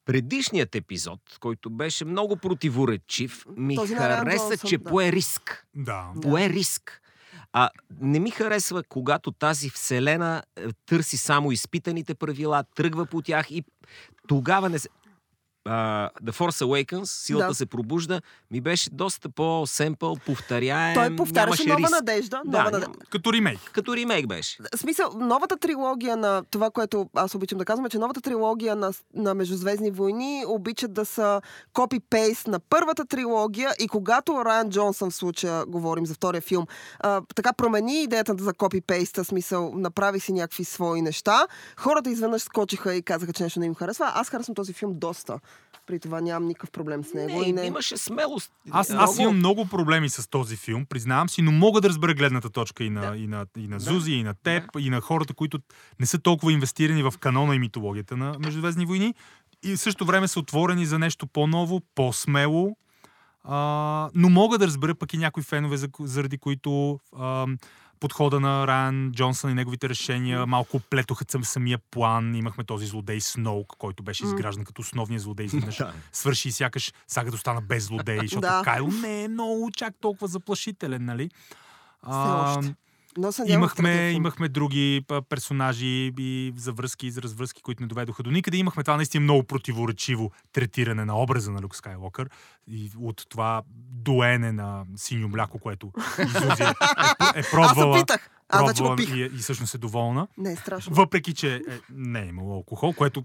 [0.05, 4.83] предишният епизод, който беше много противоречив, ми Този хареса, че да.
[4.83, 5.65] пое риск.
[5.75, 6.11] Да.
[6.15, 6.21] Да.
[6.21, 7.01] Пое риск.
[7.53, 7.69] А
[8.01, 13.63] не ми харесва, когато тази вселена е, търси само изпитаните правила, тръгва по тях и
[14.27, 14.89] тогава не се...
[15.65, 17.53] The Force Awakens, силата Да.
[17.53, 18.21] се пробужда,
[18.51, 20.95] ми беше доста по-семпъл, повторяем.
[20.95, 21.91] Той повтаряше нова риск.
[21.91, 22.41] надежда.
[22.45, 22.79] Да, нова надежда.
[22.81, 23.59] няма- Като ремейк.
[23.73, 24.57] Като ремейк беше.
[24.75, 28.75] В смисъл, новата трилогия на това, което аз обичам да казвам, е, че новата трилогия
[28.75, 31.41] на, на Междузвездни войни обичат да са
[31.73, 36.65] копи-пейст на първата трилогия и когато Райан Джонсън в случая, говорим за втория филм,
[36.99, 41.47] а, така промени идеята за копи-пейста, смисъл, направи си някакви свои неща,
[41.77, 44.11] хората изведнъж скочиха и казаха, че нещо не им харесва.
[44.15, 45.39] Аз харесвам този филм доста.
[45.87, 47.39] При това нямам никакъв проблем с него.
[47.39, 47.65] Не, и не...
[47.65, 48.51] имаше смелост.
[48.71, 52.49] Аз, аз имам много проблеми с този филм, признавам си, но мога да разбера гледната
[52.49, 53.17] точка и на, Да.
[53.17, 53.83] и на, и на Да.
[53.83, 55.59] Зузи, и на теб, и на хората, които
[55.99, 59.13] не са толкова инвестирани в канона и митологията на Междузвездни войни.
[59.63, 62.77] И в същото време са отворени за нещо по-ново, по-смело.
[63.43, 63.57] А,
[64.15, 67.45] но мога да разбера пък и някои фенове, за- заради които а,
[68.03, 72.35] подхода на Райан Джонсън и неговите решения малко плетоха съм самия план.
[72.35, 75.45] Имахме този злодей Сноук, който беше изграждан като основния злодей.
[75.53, 78.47] Изведнъж свърши и сякаш сега като стана без злодей, защото.
[78.63, 81.29] Кайл не е много чак толкова заплашителен, нали?
[82.07, 82.75] Още.
[83.17, 88.57] Но имахме, имахме други персонажи и завръзки и развръзки, които не доведоха до никъде.
[88.57, 92.29] Имахме това наистина много противоречиво третиране на образа на Люк Скайлокър
[92.67, 98.29] и от това доене на синьо мляко, което Изузи е, е, е Аз пробвала, питах.
[98.49, 99.15] Аз го пробвала пих.
[99.15, 100.27] и, е- и всъщност е доволна.
[100.37, 100.95] Не е страшно.
[100.95, 103.23] Въпреки, че е, не е имало алкохол, което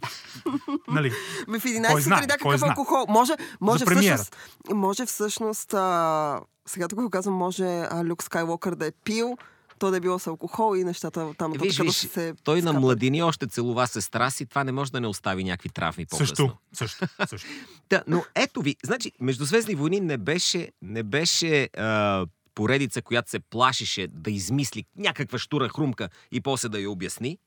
[0.89, 3.07] нали, в Кой 11 знае, сутринта какъв алкохол?
[3.09, 4.37] Може, може За всъщност,
[4.75, 9.37] може всъщност а, сега тук го казвам, може а, Люк Скайлокър да е пил,
[9.79, 12.63] то да е било с алкохол и нещата там Виж, да виж, са се той
[12.63, 16.37] на младини още целува сестра си, това не може да не остави някакви травми по-късно.
[16.37, 17.49] също, също, също.
[17.91, 23.39] Да, но ето ви, значи, Междузвездни войни не беше, не беше а, поредица, която се
[23.39, 27.39] плашеше да измисли някаква штура хрумка и после да я обясни.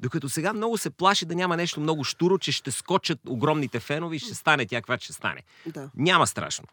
[0.00, 4.16] Докато сега много се плаши да няма нещо много штуро, че ще скочат огромните фенове
[4.16, 5.42] и ще стане тя, каква ще стане.
[5.66, 5.90] Да.
[5.96, 6.66] Няма страшно.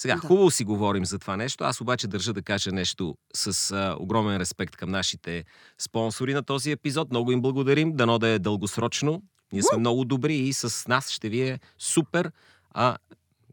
[0.00, 0.20] Сега, Да.
[0.20, 1.64] хубаво си говорим за това нещо.
[1.64, 5.44] Аз обаче държа да кажа нещо с а, огромен респект към нашите
[5.78, 7.10] спонсори на този епизод.
[7.10, 7.92] Много им благодарим.
[7.92, 9.22] Дано да е дългосрочно.
[9.52, 12.32] Ние сме много добри и с нас ще ви е супер.
[12.70, 12.96] А,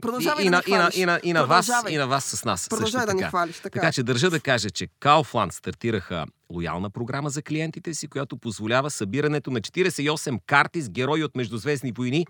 [0.02, 2.26] Продължавай и, да на, ни и, на, и, на, и на вас, и на вас
[2.26, 2.70] с нас.
[2.70, 3.30] Продължавай да ни така.
[3.30, 3.56] хвалиш.
[3.56, 3.80] Така.
[3.80, 8.92] Така че държа да кажа, че Kaufland стартираха лоялна програма за клиентите си, която позволява
[8.92, 12.26] събирането на 48 карти с герои от Междузвездни войни.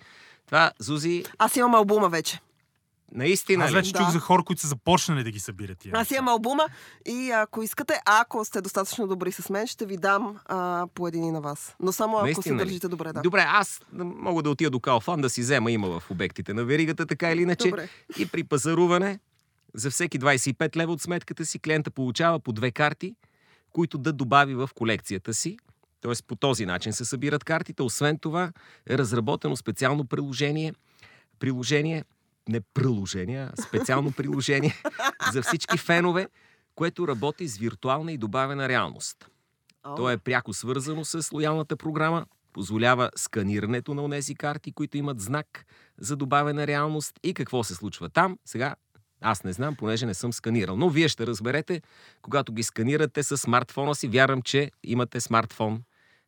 [0.46, 2.40] Това, Зузи, Аз имам албума вече.
[3.12, 4.00] Наистина Аз вече Да.
[4.00, 5.92] чух за хора, които са започнали да ги събират тия.
[5.96, 6.64] Аз имам албума
[7.06, 11.24] и ако искате, ако сте достатъчно добри с мен, ще ви дам а, по един
[11.24, 11.76] и на вас.
[11.80, 12.58] Но само ако Наистина се ли?
[12.58, 13.22] държите добре, да.
[13.22, 17.06] Добре, аз мога да отида до Kaufland да си взема, има в обектите на веригата,
[17.06, 17.70] така или иначе.
[17.70, 17.90] Добре.
[18.18, 19.20] И при пазаруване,
[19.74, 23.16] за всеки 25 лева от сметката си, клиента получава по две карти,
[23.72, 25.58] които да добави в колекцията си.
[26.02, 27.84] Тоест по този начин се събират картите.
[27.84, 28.52] Освен това
[28.90, 30.74] е разработено специално приложение,
[31.40, 32.04] приложение,
[32.50, 34.82] не приложение, а специално приложение
[35.34, 36.28] за всички фенове,
[36.76, 39.30] което работи с виртуална и добавена реалност.
[39.96, 45.66] То е пряко свързано с лоялната програма, позволява сканирането на онези карти, които имат знак
[45.98, 48.38] за добавена реалност и какво се случва там.
[48.46, 48.76] Сега
[49.22, 50.78] аз не знам, понеже не съм сканирал.
[50.78, 51.82] Но вие ще разберете,
[52.22, 54.08] когато ги сканирате с смартфона си.
[54.08, 55.84] Вярвам, че имате смартфон.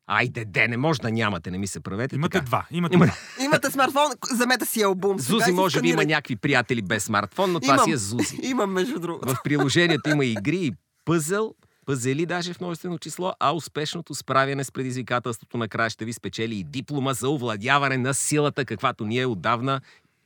[0.07, 2.15] Айде, де, не може да нямате, не ми се правете.
[2.15, 2.45] Имате така.
[2.45, 2.65] два.
[2.71, 3.11] Имате Има-.
[3.45, 5.19] Имате смартфон, вземете си албум.
[5.19, 7.85] сега Зузи може би има някакви приятели без смартфон, но това Имам.
[7.85, 8.39] си е Зузи.
[8.43, 9.33] Имам, между другото.
[9.33, 10.73] В приложението има игри и
[11.05, 11.53] пъзел,
[11.85, 16.63] пъзели даже в множествено число, а успешното справяне с предизвикателството накрая ще ви спечели и
[16.63, 19.81] диплома за овладяване на силата, каквато ние отдавна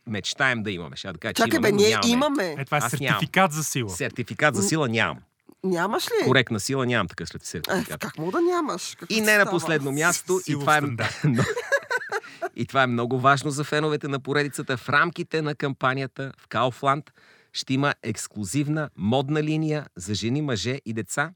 [0.08, 0.96] мечтаем да имаме.
[0.96, 2.14] Ще да кажа, че Чакай, имаме, бе, ние нямаме.
[2.14, 2.56] имаме.
[2.58, 3.90] Е, това е Аз сертификат за сила.
[3.90, 5.18] Сертификат за сила нямам.
[5.64, 6.26] Нямаш ли?
[6.26, 8.00] Коректна сила нямам такъв след Е, сертификат.
[8.02, 8.96] как мога да нямаш?
[9.00, 10.82] Какво И не на последно място, и това, е,
[12.56, 14.78] и това е много важно за феновете на поредицата.
[14.78, 17.10] В рамките на кампанията в Kaufland
[17.54, 21.34] ще има ексклюзивна модна линия за жени, мъже и деца.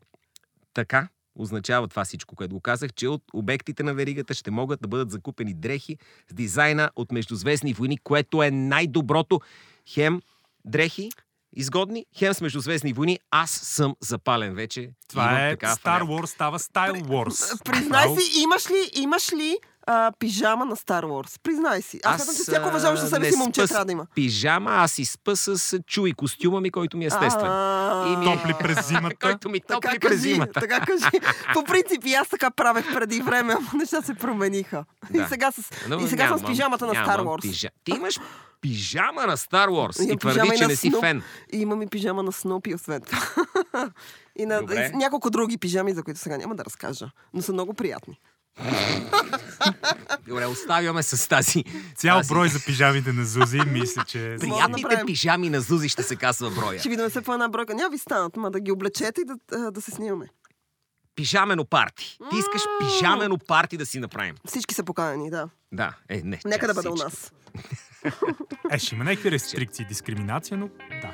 [0.74, 4.88] Така означава това всичко, което го казах, че от обектите на веригата ще могат да
[4.88, 5.98] бъдат закупени дрехи
[6.32, 9.42] с дизайна от Междузвездни войни, което е най-доброто.
[9.90, 10.22] Хем
[10.66, 11.10] дрехи,
[11.56, 13.20] изгодни, хем с Междузвездни войни.
[13.32, 14.89] Аз съм запален вече.
[15.10, 16.02] Това Имам е такава Star.
[16.02, 17.63] Wars, става Style Wars.
[17.65, 21.39] Признай си, имаш ли, имаш ли а, пижама на Star Wars.
[21.44, 22.00] Признай си.
[22.04, 24.06] Аз смятам, че всяко уважаващо себе си момче трябва да има.
[24.15, 27.52] Пижама, аз си спа с чуи костюма ми, който ми е естествен.
[28.06, 29.15] И ми- Топли през зимата.
[29.18, 30.52] който ми Така топли през кажи, зимата.
[30.54, 31.20] така кажи.
[31.54, 34.86] По принцип и аз така правех преди време, ама неща се промениха.
[35.12, 35.22] Да.
[35.22, 37.41] И сега, с, Но и сега съм с нямам- пижамата на Star нямам Wars.
[37.41, 37.70] Пижа...
[37.84, 38.20] Ти имаш
[38.62, 41.00] пижама на Star Wars Имам и твърди, и че не си Snoop.
[41.00, 41.24] фен.
[41.54, 43.22] И имам и пижама на Снупи, освен това.
[44.36, 44.91] и на Добре.
[44.94, 47.10] и няколко други пижами, за които сега няма да разкажа.
[47.34, 48.20] Но са много приятни.
[50.28, 51.63] Добре, оставяме с тази.
[51.96, 54.36] Цял тази- брой за пижамите на Зузи, мисля, че...
[54.39, 56.80] Приятните пижами на Зузи ще се казва броя.
[56.80, 57.76] Ще видим се по една бройка.
[57.76, 60.26] Няма ви станат, ма да ги облечете и да, да се снимаме.
[61.15, 62.18] Пижамено парти.
[62.32, 64.36] Ти искаш пижамено парти да си направим.
[64.48, 65.50] Всички са поканени, да.
[65.72, 66.39] Да, е, не.
[66.46, 67.32] Нека да бъде у нас.
[68.72, 70.70] Е, ще има някакви рестрикции дискриминация, но
[71.02, 71.13] да.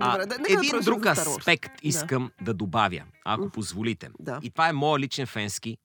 [0.00, 3.50] А, Добре, да, да един продължим друг аспект искам да добавя, ако М.
[3.50, 4.08] позволите.
[4.20, 4.40] Да.
[4.42, 5.76] И това е моят личен фенски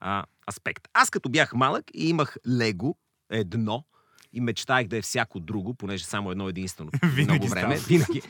[0.00, 0.88] а, аспект.
[0.94, 2.96] Аз като бях малък и имах лего
[3.30, 3.84] едно
[4.32, 6.90] и мечтаях да е всяко друго, понеже само едно единствено.
[7.16, 7.76] Много време.
[7.76, 7.88] става.
[7.88, 8.22] Винаги.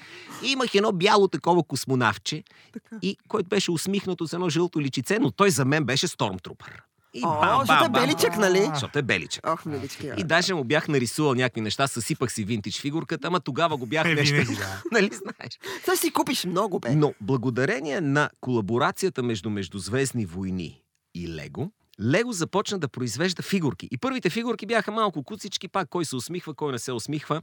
[0.44, 2.96] И имах едно бяло такова космонавче, Така.
[3.02, 6.82] и който беше усмихнато с едно жълто личице, но той за мен беше Стормтрупър.
[7.14, 8.70] И О, бам, защото е беличък, нали?
[8.74, 9.46] Защото е беличък.
[9.46, 10.10] Ох, милички.
[10.16, 14.06] И даже му бях нарисувал някакви неща, съсипах си винтич фигурката, ама тогава го бях
[14.06, 14.36] Е, нещо.
[14.36, 14.82] да.
[14.92, 15.58] нали знаеш?
[15.84, 16.94] Сега си купиш много, бе.
[16.94, 20.82] Но благодарение на колаборацията между Междузвездни войни
[21.14, 23.88] и Лего, Лего започна да произвежда фигурки.
[23.90, 27.42] И първите фигурки бяха малко куцички, пак кой се усмихва, кой не се усмихва.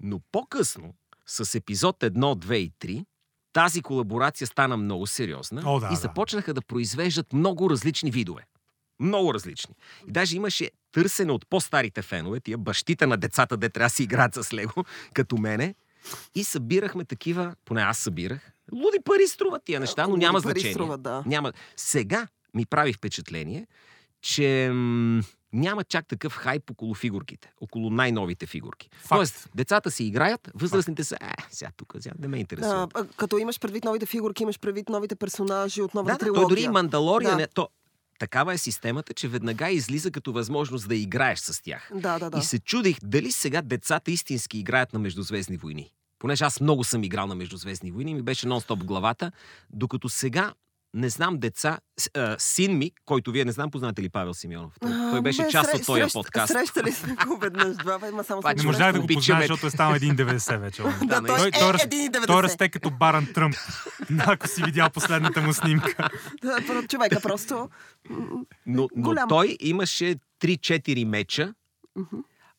[0.00, 0.94] Но по-късно,
[1.26, 3.04] с епизод 1, 2 и 3,
[3.52, 5.96] тази колаборация стана много сериозна О, да, и да.
[5.96, 8.42] започнаха да произвеждат много различни видове.
[9.00, 9.74] Много различни.
[10.08, 14.02] И даже имаше търсене от по-старите фенове, тия бащите на децата, де трябва да си
[14.02, 15.74] играят с Лего, като мене.
[16.34, 18.52] И събирахме такива, поне аз събирах.
[18.72, 20.72] Луди пари струват тия неща, но няма значение.
[20.72, 21.22] струват, да.
[21.26, 21.52] Няма.
[21.76, 23.66] Сега ми прави впечатление,
[24.22, 28.88] че м- няма чак такъв хайп около фигурките, около най-новите фигурки.
[28.92, 29.08] Факт.
[29.08, 32.88] Тоест, децата си играят, възрастните са, е, сега тук, сега не ме интересува.
[32.94, 36.24] А, а, като имаш предвид новите фигурки, имаш предвид новите персонажи от новата Да, да,
[36.24, 36.42] трилогия.
[36.42, 37.30] той дори и Мандалория.
[37.30, 37.36] Да.
[37.36, 37.68] Не, то,
[38.18, 41.90] такава е системата, че веднага излиза като възможност да играеш с тях.
[41.94, 42.38] Да, да, да.
[42.38, 45.92] И се чудих дали сега децата истински играят на Междузвездни войни.
[46.18, 49.32] Понеже аз много съм играл на Междузвездни войни, ми беше нон-стоп главата,
[49.70, 50.54] докато сега
[50.96, 51.78] не знам деца,
[52.38, 54.72] син ми, който вие не знам, познате ли Павел Симеонов?
[54.80, 56.52] Той, той беше Бе, част от този срещ- подкаст.
[56.52, 59.66] Срещали сме го веднъж, два, бе, ма само сме Не можах да го познаеш, защото
[59.66, 60.82] е станал 1,90 вече.
[60.82, 62.26] Да, Да, той Той, е той, раз- 1,90.
[62.26, 63.54] той расте като Баран Тръмп.
[64.26, 66.08] Ако си видял последната му снимка.
[66.42, 67.68] Да, човека просто...
[68.66, 71.54] Но, но той имаше 3-4 меча.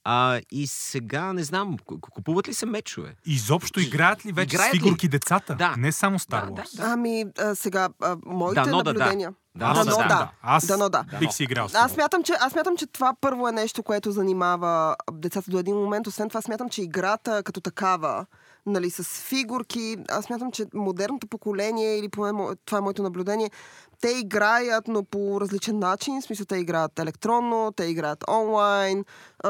[0.09, 3.15] А, и сега не знам, ку- купуват ли се мечове?
[3.25, 4.79] Изобщо играят ли вече Играят с ли?
[4.79, 5.55] фигурки децата?
[5.55, 5.75] Да.
[5.77, 6.77] Не само Star Да, да, Wars.
[6.77, 6.83] да.
[6.83, 8.93] Ами, а, сега, а, моите Дано да, да.
[8.93, 9.33] наблюдения...
[9.55, 9.97] Дано да, да.
[9.97, 10.31] да.
[10.41, 11.03] Аз Дано да.
[11.19, 11.89] бих си играл с Аз това.
[11.89, 16.07] смятам, че, аз смятам, че това първо е нещо, което занимава децата до един момент.
[16.07, 18.25] Освен това, смятам, че играта като такава,
[18.67, 23.51] нали, с фигурки, аз смятам, че модерното поколение, или поне това е моето наблюдение,
[24.01, 26.21] те играят, но по различен начин.
[26.21, 29.05] В смисъл, те играят електронно, те играят онлайн.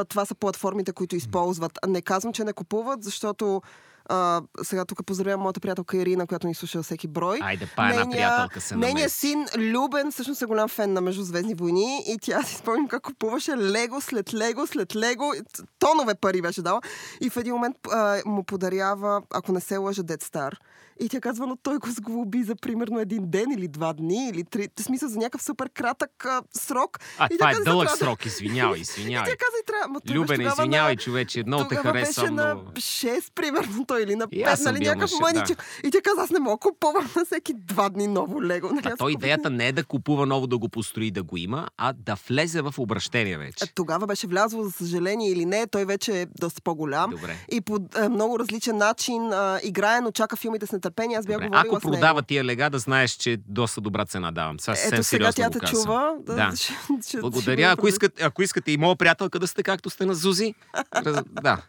[0.08, 1.78] Това са платформите, които използват.
[1.86, 3.62] Не казвам, че не купуват, защото
[4.08, 7.38] а, сега тук поздравявам моята приятелка Ирина, която ни слуша всеки брой.
[7.42, 12.04] Айде, па една приятелка се Нейният син Любен всъщност е голям фен на Междузвездни войни
[12.06, 15.32] и тя си спомням как купуваше лего след лего след лего.
[15.78, 16.80] Тонове пари беше дала.
[17.20, 20.52] И в един момент а, му подарява, ако не се лъжа, Dead Star.
[21.00, 24.44] И тя казва, но той го сглоби за примерно един ден или два дни или
[24.44, 24.68] три.
[24.80, 26.98] В смисъл за някакъв супер кратък а, срок.
[27.18, 29.30] А, И това е каза, дълъг трябва да- срок, извинявай, И извинявай.
[29.30, 29.88] тя каза и трябва.
[29.88, 31.00] Ма той Любен, извинявай, на...
[31.00, 32.60] човече, много те Тогава харесвам, беше на но...
[32.70, 35.64] 6, примерно, той или на И аз 5, съм нали, на някакъв шест, мъничък.
[35.84, 38.68] И тя каза, аз не мога да купувам на всеки два дни ново лего.
[38.68, 41.22] Нали, А аз то купих идеята не е да купува ново да го построи да
[41.22, 43.74] го има, а да влезе в обращение вече.
[43.74, 47.10] Тогава беше влязло, за съжаление или не, той вече е доста по-голям.
[47.10, 47.36] Добре.
[47.52, 50.87] И по е, много различен начин а, играе, но чака филмите с нетърпение.
[50.90, 51.46] Аз бях Добре.
[51.46, 54.60] говорила Ако продава тия лега, да знаеш, че доста добра цена давам.
[54.60, 56.14] Сега Ето сега сериозно тя те чува.
[56.20, 56.52] Да.
[56.56, 56.72] ще-
[57.08, 57.56] ще- Благодаря.
[57.58, 60.54] ще Ако, го искат, ако искате и моя приятелка да сте както сте на Зузи,
[60.96, 61.16] раз...
[61.32, 61.62] да.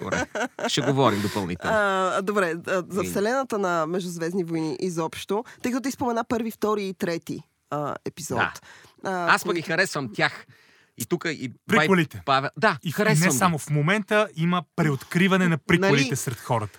[0.00, 0.26] Добре.
[0.68, 1.76] Ще говорим допълнително.
[1.76, 2.54] А, добре,
[2.88, 7.96] за вселената на Междузвездни войни изобщо, тъй като ти спомена първи, втори и трети а,
[8.04, 8.38] епизод.
[8.38, 8.52] Да.
[9.04, 10.46] А, Аз пък ги харесвам тях.
[10.98, 12.22] И тук и Приколите.
[12.26, 12.50] Павел...
[12.56, 16.16] Да, И харесвам не само в момента има преоткриване на приколите Нали?
[16.16, 16.78] сред хората.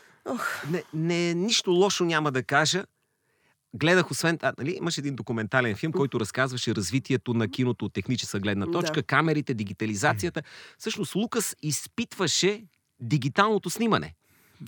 [0.70, 2.86] Не, не, нищо лошо няма да кажа.
[3.74, 4.38] Гледах, освен...
[4.42, 8.94] А, нали, имаш един документален филм, който разказваше развитието на киното от техническа гледна точка,
[8.94, 9.04] Да.
[9.04, 10.42] камерите, дигитализацията.
[10.78, 12.64] Всъщност Лукас изпитваше
[13.00, 14.16] дигиталното снимане.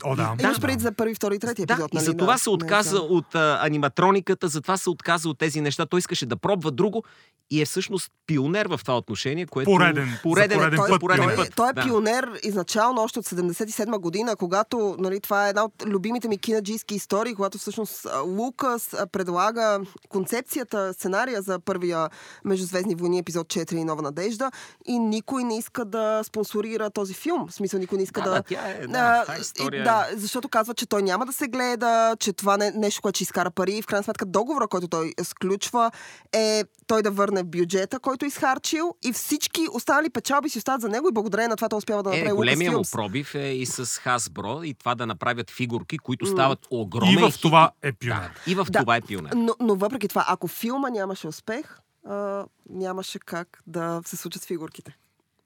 [0.03, 0.35] О, да.
[0.41, 0.61] Имаш да.
[0.61, 2.05] преди за първи, втори, трети Да, епизод, и нали?
[2.05, 3.07] за това Да, се не отказа знам.
[3.09, 5.85] от а, аниматрониката, затова се отказа от тези неща.
[5.85, 7.03] Той искаше да пробва друго
[7.51, 9.71] и е всъщност пионер в това отношение, което...
[9.71, 11.25] Пореден, за пореден, пореден той, път пореден.
[11.25, 11.55] Той, път.
[11.55, 11.83] той е да.
[11.83, 16.95] пионер изначално още от 77 година, когато нали, това е една от любимите ми кинаджийски
[16.95, 19.79] истории, когато всъщност а, Лукас а, предлага
[20.09, 22.09] концепцията, сценария за първия
[22.45, 24.51] Междузвездни войни, епизод 4 Нова надежда
[24.85, 27.47] и никой не иска да спонсорира този филм.
[27.47, 28.35] В смисъл, никой не иска Да, да...
[28.35, 31.33] да, тя е, А, да, и- история е- да, защото казва, че той няма да
[31.33, 33.73] се гледа, че това не е нещо, което ще изкара пари.
[33.73, 35.91] И в крайна сметка договора, който той сключва,
[36.33, 40.89] е той да върне бюджета, който е изхарчил и всички останали печалби си остават за
[40.89, 43.65] него и благодарение на това той успява да Е, направи големия му пробив е и
[43.65, 48.31] с Hasbro и това да направят фигурки, които стават огромен И в това е пионер.
[48.45, 48.79] Да, и в Да.
[48.79, 49.31] това е пионер.
[49.35, 54.97] Но, но въпреки това, ако филма нямаше успех, а, нямаше как да се случат фигурките.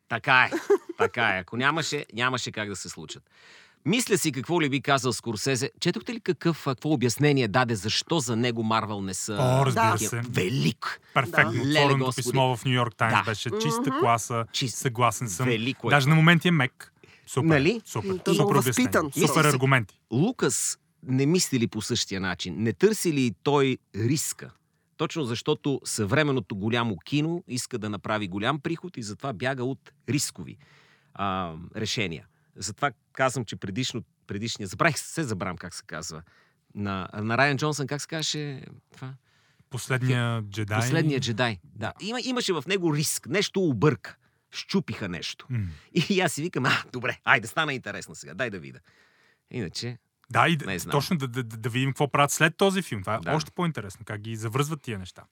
[0.10, 0.58] Така е.
[0.98, 1.40] Така е.
[1.40, 3.24] Ако нямаше, нямаше как да се случат.
[3.88, 5.72] Мисля си какво ли би казал Скорсезе.
[5.80, 10.10] Четохте ли какъв, какво обяснение даде, защо за него Марвел не са О, разбира такива?
[10.10, 10.22] се.
[10.30, 11.02] Велик.
[11.14, 11.52] Перфектно.
[11.52, 11.70] Да.
[11.70, 13.24] Отвореното писмо в Нью Йорк Таймс Да.
[13.24, 14.46] беше чиста класа.
[14.52, 14.78] Чист.
[14.78, 15.46] Съгласен съм.
[15.46, 16.94] Велико е Даже на моменти е мек.
[17.28, 17.48] Супер.
[17.48, 17.82] Нали?
[17.86, 18.10] Супер.
[18.10, 19.12] Много Супер възпитан.
[19.28, 20.00] Супер аргументи.
[20.12, 22.56] Лукас не мисли ли по същия начин?
[22.58, 24.50] Не търси ли той риска?
[24.98, 30.58] Точно защото съвременното голямо кино иска да направи голям приход и затова бяга от рискови
[31.14, 32.26] а, решения.
[32.58, 34.68] Затова казвам, че предишно, предишния...
[34.68, 36.22] Забравих се, забравям как се казва.
[36.76, 38.62] На, на Райан Джонсън, как се каже
[38.94, 39.14] това?
[39.70, 40.80] Последния джедай.
[40.80, 41.60] Последният джедай.
[41.64, 41.94] Да.
[42.02, 43.28] Има, имаше в него риск.
[43.28, 44.16] Нещо обърка.
[44.52, 45.46] Щупиха нещо.
[45.50, 45.68] М.
[46.10, 48.80] И аз си викам, а, добре, айде, стана интересно сега, дай да видя.
[49.52, 49.98] Иначе,
[50.30, 50.92] Да, и Не да, знам.
[50.92, 53.02] точно да, да, да, да видим какво правят след този филм.
[53.02, 53.32] Това е Да.
[53.32, 54.06] още по-интересно.
[54.06, 55.24] Как ги завързват тия неща.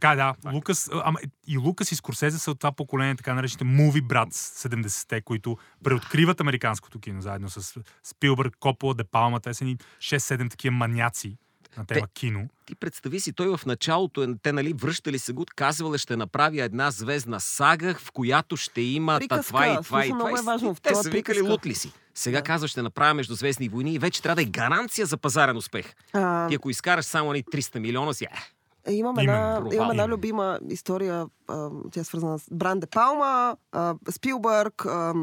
[0.00, 0.34] Така е, да.
[0.52, 4.68] Лукас, а, ама, и Лукас и Скорсезе са от това поколение, така наречените movie brats
[4.68, 9.40] 70-те, които преоткриват американското кино, заедно с Спилбърг, Копола, Де Палма.
[9.40, 11.36] Те са ни 6-7 такива маняци
[11.76, 12.48] на тема кино.
[12.66, 16.16] ти представи си, той в началото, е- те нали връщали се го, казвал е, ще
[16.16, 19.46] направи една звездна сага, в която ще има та, Приказка.
[19.46, 20.14] това и това и това.
[20.16, 21.92] много е И важно в Те са викали лут ли си.
[22.14, 25.94] Сега казва, ще направя междузвездни войни и вече трябва да е гаранция за пазарен успех.
[26.12, 28.28] А, Ти ако изкараш само ни 300 милиона си, Е,
[28.90, 33.56] имам, Именно, една, имам една любима история, а, тя е свързана с Бран де Палма,
[33.72, 35.14] а, Спилбърг, а,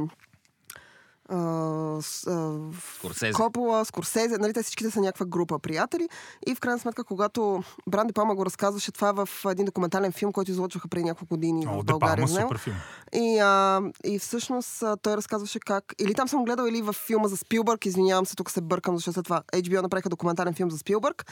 [2.01, 3.31] Скорсезе.
[3.33, 6.09] Копола, Скорсезе, нали, те всичките са някаква група приятели.
[6.47, 10.31] И в крайна сметка, когато Бран де Палма го разказваше това в един документален филм,
[10.31, 12.25] който излъчваха преди няколко години О, в България.
[12.25, 12.49] Палма, него.
[12.49, 12.75] супер филм.
[13.13, 15.93] И, а, и всъщност той разказваше как...
[15.99, 19.13] Или там съм гледал, или в филма за Спилбърг, извинявам се, тук се бъркам, защото
[19.13, 21.25] след това HBO направиха документален филм за Спилбърг.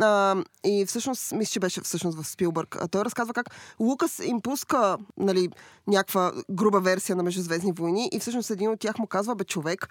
[0.00, 2.76] А, и всъщност, мисля, че беше всъщност в Спилбърг.
[2.80, 3.46] А той разказва как
[3.80, 5.48] Лукас им пуска нали,
[5.86, 9.88] някаква груба версия на Междузвездни войни и всъщност един от тях му казва, бе, човек,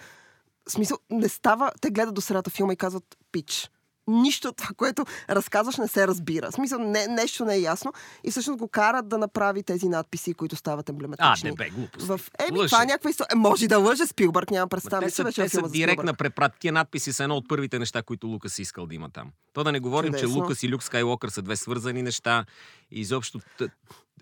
[0.70, 3.70] в смисъл, не става, те гледат до средата филма и казват, пич,
[4.08, 6.52] нищо от това, което разказваш, не се разбира.
[6.52, 7.94] В смисъл, не, нещо не е ясно.
[8.24, 11.50] И всъщност го карат да направи тези надписи, които стават а, емблематични.
[11.50, 12.08] не бе, глупост.
[12.08, 12.20] В...
[12.48, 12.68] Еми, Лъже.
[12.68, 13.30] това е някаква история.
[13.34, 15.06] Е, може да лъже Спилбърг, нямам представа.
[15.06, 16.52] те са, те са директна препрат.
[16.60, 19.32] Тия надписи са едно от първите неща, които Лукас искал да има там.
[19.54, 20.42] То да не говорим, че Чудесно.
[20.42, 22.46] Лукас и Люк Скайлокър са две свързани неща.
[22.92, 23.40] И изобщо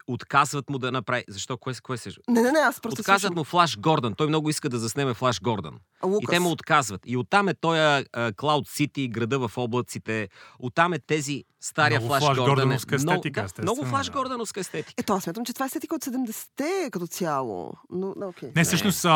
[0.08, 1.24] отказват му да направи.
[1.30, 1.58] Защо?
[1.58, 2.10] Кое, кое се...
[2.30, 3.36] Не, не, не, аз просто Отказват слушам.
[3.36, 4.14] му Флаш Гордън.
[4.14, 5.80] Той много иска да заснеме Флаш Гордън.
[6.04, 6.24] Лукас.
[6.24, 7.02] И те му отказват.
[7.06, 8.06] И оттам е той
[8.38, 10.30] Клауд Сити, града в облаците.
[10.60, 12.52] Оттам е тези стария Много Флаш Флаш Гордън.
[12.52, 14.12] е Гордъновска много, естетика, да, естествено, много Флаш да.
[14.12, 14.94] Гордъновска естетика.
[14.98, 17.74] Ето, аз смятам, че това е сетика от 70-те като цяло.
[17.90, 18.52] Но, окей.
[18.56, 19.10] Не, всъщност а,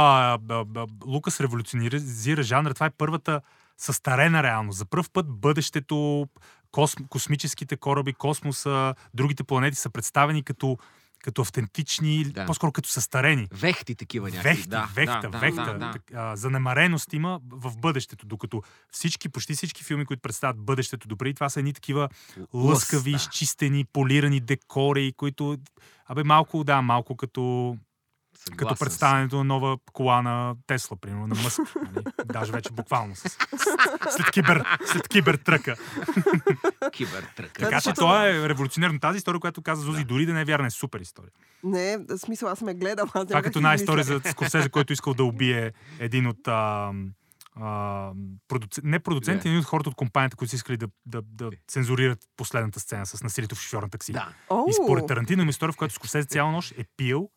[0.49, 2.73] а, а, Лукас революционизира жанра.
[2.73, 3.41] Това е първата
[3.77, 4.77] състарена реалност.
[4.77, 6.27] За първ път бъдещето,
[6.75, 10.77] косм, космическите кораби, космоса, другите планети са представени като,
[11.23, 12.45] като автентични, Да.
[12.45, 13.47] по-скоро като състарени.
[13.51, 14.49] Вехти такива някакви.
[14.49, 15.65] Вехти, да, вехта, да, вехта.
[15.65, 15.99] Да, да.
[16.13, 18.61] А, занемареност има в бъдещето, докато
[18.91, 22.09] всички, почти всички филми, които представят бъдещето допреди това са едни такива
[22.53, 23.15] лъскави, да.
[23.15, 25.57] изчистени, полирани декори, които,
[26.05, 27.77] абе, малко, да, малко като
[28.37, 31.59] Съгласен като представянето на нова кола на Тесла, примерно, на Мъск.
[31.75, 32.05] Нали?
[32.25, 33.15] Даже вече буквално.
[33.15, 33.37] С, с,
[34.09, 35.75] след, кибер, след кибертръка.
[36.91, 37.53] Кибертръка.
[37.53, 38.99] Така че защото- това е революционерно.
[38.99, 41.31] Тази история, която каза Зузи, дори да не е вярна, е супер история.
[41.63, 43.05] Не, в смисъл, аз съм я гледал.
[43.05, 44.21] Аз Това като как една да си история измисля.
[44.23, 46.91] за Скорсезе, който искал да убие един от а,
[47.55, 48.11] а,
[48.47, 48.79] продуц...
[48.83, 49.51] не продуценти, Не.
[49.51, 53.23] един от хората от компанията, които са искали да, да, да цензурират последната сцена с
[53.23, 54.11] насилието в шофьор на такси.
[54.13, 54.29] Да.
[54.49, 57.29] О, И според Тарантино има история, в която Скорсезе цяла нощ е пил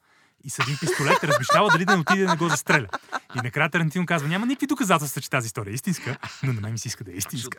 [0.45, 2.87] и с един пистолет размишлява дали да не отиде да не го застреля.
[3.35, 6.73] И накрая Тарантино казва, няма никакви доказателства, че тази история е истинска, но на мен
[6.73, 7.59] ми се иска да е истинска.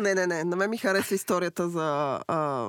[0.00, 0.44] Не, не, не.
[0.44, 2.68] На мен ми харесва историята за а,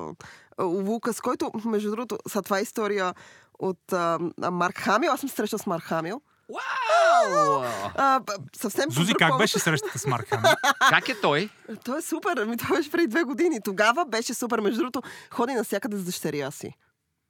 [0.61, 3.13] Лукас, който, между другото, са това е история
[3.59, 4.19] от а,
[4.51, 5.11] Марк Хамил.
[5.11, 6.21] Аз съм се срещал с Марк Хамил.
[6.49, 7.63] Вау!
[7.95, 8.21] А,
[8.55, 10.51] съвсем Зузи, как беше срещата с Марк Хамил?
[10.89, 11.49] Как е той?
[11.85, 12.37] Той е супер.
[12.37, 13.59] Ами това беше преди две години.
[13.63, 14.59] Тогава беше супер.
[14.59, 16.73] Между другото, ходи навсякъде с дъщеря си.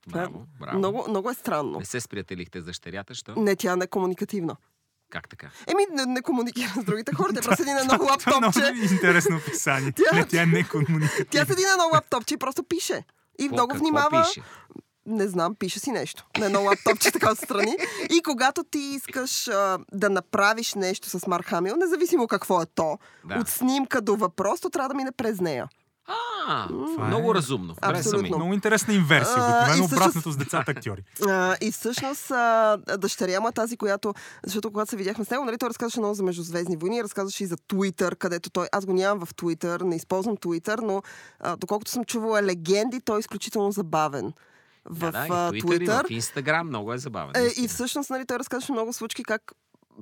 [0.02, 0.78] Това е Браво, браво.
[0.78, 1.80] Много, много е странно.
[1.80, 3.34] Не се сприятелихте с дъщерята, що?
[3.36, 4.56] Не, тя не е комуникативна.
[5.10, 5.49] Как така?
[5.68, 7.34] Еми, не, не комуникира с другите хора.
[7.34, 8.74] Тя просто седи на едно е много лаптопче.
[8.91, 9.91] интересно описание.
[9.93, 11.26] Тя- Не, Тя е некомуникативна.
[11.32, 13.04] Тя седи на едно лаптопче и просто пише.
[13.39, 14.26] И Какво- много внимава.
[14.26, 14.41] Пише?
[15.06, 16.28] Не знам, пише си нещо.
[16.38, 17.78] На едно лаптопче така отстрани.
[18.10, 22.97] И когато ти искаш а, да направиш нещо с Марк Хамил, независимо какво е то,
[23.26, 23.36] Да.
[23.36, 25.68] от снимка до въпрос, то трябва да мине през нея.
[26.47, 27.76] А, Това много е- разумно.
[27.82, 28.38] Абсолютно.
[28.38, 29.34] Много интересна инверсия.
[29.36, 31.04] Обикновено всъщност- обратното с децата актьори.
[31.30, 35.45] А, и всъщност а, дъщеря му е тази, която, защото когато се видяхме с него,
[35.45, 38.93] нали, той разказваше много за Междузвездни войни, разказваше и за Twitter, където той, аз го
[38.93, 41.02] нямам в Twitter, не използвам Twitter, но
[41.39, 44.34] а, доколкото съм чувала легенди, той е изключително забавен
[44.86, 46.04] в Да, да, и а, в Twitter, Twitter.
[46.04, 46.68] и в Инстаграм.
[46.68, 47.32] Много е забавен.
[47.36, 49.52] Е, и всъщност, нали, той разказваше много случки как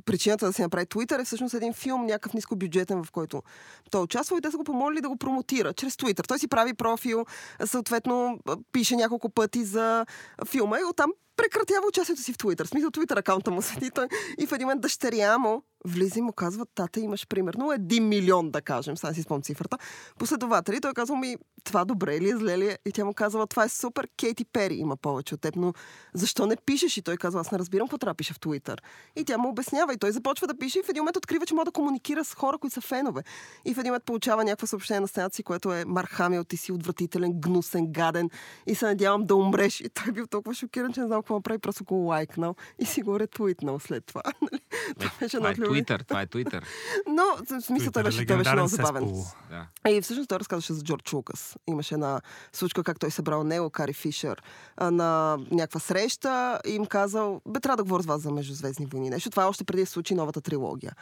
[0.06, 3.44] причината да си направи Twitter е всъщност един филм, някакъв нискобюджетен, в който
[3.92, 6.28] той участва и те са го помолили да го промотира чрез Twitter.
[6.28, 7.26] Той си прави профил,
[7.66, 8.40] съответно
[8.72, 10.06] пише няколко пъти за
[10.48, 12.66] филма и оттам прекратява участието си в.
[12.66, 14.08] В смисъл Twitter акаунта му седи той
[14.40, 18.52] и в един момент дъщеря му влиза и му казва, тата имаш примерно един милион,
[18.52, 19.78] да кажем, сега си спомням цифрата,
[20.20, 20.82] последователи.
[20.82, 22.78] Той казва ми, това добре ли е, зле ли е?
[22.86, 25.74] И тя му казва, това е супер, Кейти Пери има повече от теб, но
[26.14, 26.98] защо не пишеш?
[26.98, 28.78] И той казва, аз не разбирам какво трябва да в Twitter.
[29.16, 31.54] И тя му обяснява и той започва да пише и в един момент открива, че
[31.54, 33.24] може да комуникира с хора, които са фенове.
[33.66, 36.58] И в един момент получава някакво съобщение на стената си, което е Марк Хамил, ти
[36.58, 38.30] си отвратителен, гнусен, гаден
[38.68, 39.82] и се надявам да умреш.
[39.82, 42.86] И той е бил толкова шокиран, че не знам какво направи, просто го лайкнал и
[42.86, 44.22] си го ретвитнал след това.
[44.42, 44.62] Нали?
[45.00, 45.56] Това беше Това е.
[45.56, 46.64] Twitter, това е Twitter.
[47.08, 47.24] Но,
[47.58, 49.14] в смисъл, той е беше, той беше много забавен.
[49.50, 49.92] Да.
[49.92, 51.58] И всъщност той разказваше за Джордж Лукас.
[51.68, 52.22] Имаше една
[52.54, 54.44] случка, как той събрал него, Кари Фишер,
[54.82, 59.10] на някаква среща и им казал, бе, трябва да говоря с вас за Междузвездни войни.
[59.10, 59.30] Нещо.
[59.30, 60.96] Това е още преди случи новата трилогия.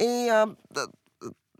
[0.00, 0.46] И а,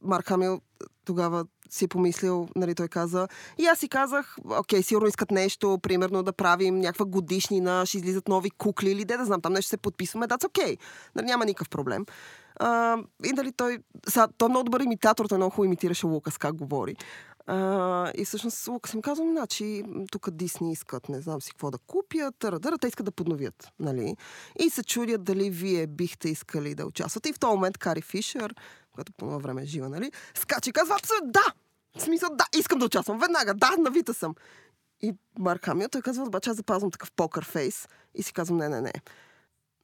[0.02, 0.60] Марк Хамил
[1.04, 3.28] тогава си е помислил, нали, той каза,
[3.58, 8.28] и аз си казах, окей, сигурно искат нещо, примерно да правим някаква годишнина, ще излизат
[8.28, 10.76] нови кукли или де да знам, там нещо се подписваме, that's окей,
[11.14, 12.06] нали, няма никакъв проблем.
[12.60, 13.78] А, и дали той,
[14.08, 16.96] са, той е много добър имитатор, той много хубаво имитираше Лукас, как говори.
[17.46, 19.82] А, и всъщност Лукас им казва, значи,
[20.12, 24.16] тук Дисни искат, не знам си какво да купят, търа, те искат да подновят, нали?
[24.60, 27.28] И се чудят дали вие бихте искали да участвате.
[27.28, 28.54] И в този момент Кари Фишер,
[28.96, 31.52] която по това време е жива, нали, скача и казва, абсолютно да!
[31.98, 34.34] В смисъл, да, искам да участвам, веднага, да, навита съм.
[35.00, 38.68] И Марк Хамил, той казва, обаче аз запазвам такъв покър фейс и си казвам, не,
[38.68, 38.92] не, не.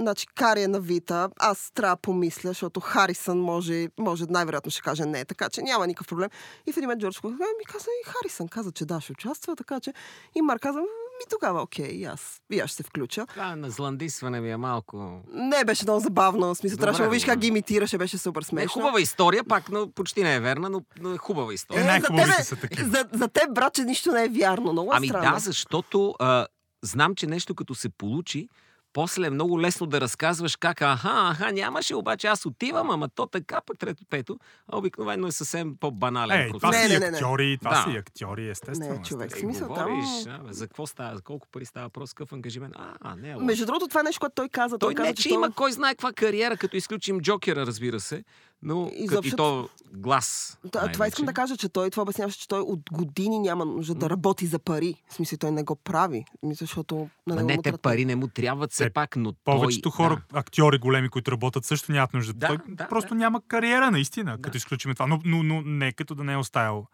[0.01, 5.05] Значи, Кари е навита, аз трябва да помисля, защото Харисън може, може най-вероятно ще каже
[5.05, 6.29] не, така че няма никакъв проблем.
[6.67, 9.81] И в един момент Джордж ми каза и Харисън каза, че да, ще участва, така
[9.81, 9.95] че
[10.35, 10.81] и Марк каза,
[11.15, 12.21] ми тогава, окей, и аз,
[12.53, 13.27] и аз ще се включа.
[13.27, 15.21] Това на зландисване ми е малко...
[15.29, 18.45] Не, беше много забавно, в смисъл, трябваше да видиш как ги имитираше, беше супер Не
[18.45, 18.73] е смешно.
[18.73, 21.85] хубава история, пак но почти не е верна, но, но е хубава Е, история.
[21.85, 22.89] най-хубавите за, са тебе, такива.
[22.89, 24.73] за, за теб, брат, че нищо не е вярно.
[24.73, 25.35] Много е Ами странно.
[25.35, 26.47] да, защото а,
[26.83, 28.49] знам, че нещо като се получи,
[28.93, 33.27] после е много лесно да разказваш как, аха, аха, нямаше, обаче аз отивам, ама то
[33.27, 34.39] така, пък трето, пето,
[34.69, 36.71] а обикновено е съвсем по-банален Е, това.
[36.71, 37.17] Не, са и не, не, не.
[37.17, 37.83] актьори, това Да.
[37.83, 38.95] са и актьори, естествено.
[38.95, 39.55] Не, човек, естествено.
[39.55, 42.75] смисъл, там- говориш, а, бе, за какво става, за колко пари става въпрос, какъв ангажимент.
[42.79, 43.45] А, а не е лошо.
[43.47, 44.79] Между другото, това е нещо, което той каза.
[44.79, 48.25] Той, Той каза, не, че има кой знае каква кариера, като изключим Джокера, разбира се,
[48.63, 50.59] но Изобщо- като и то глас.
[50.65, 53.95] Да, това искам да кажа, че той това обясняваше, че той от години няма нужда
[53.95, 55.03] да работи за пари.
[55.09, 56.25] В смисъл, той не го прави.
[56.45, 56.95] Защото
[57.27, 59.91] на него не, му те трябва- пари не му трябват все Те, пак, но Повечето
[59.91, 59.97] той...
[59.99, 62.33] хора, актьори големи, които работят, също нямат нужда.
[62.33, 63.15] Да, Той да, просто да.
[63.15, 65.07] няма кариера, наистина, като изключим това.
[65.07, 66.87] Но, но, но не като да не е оставил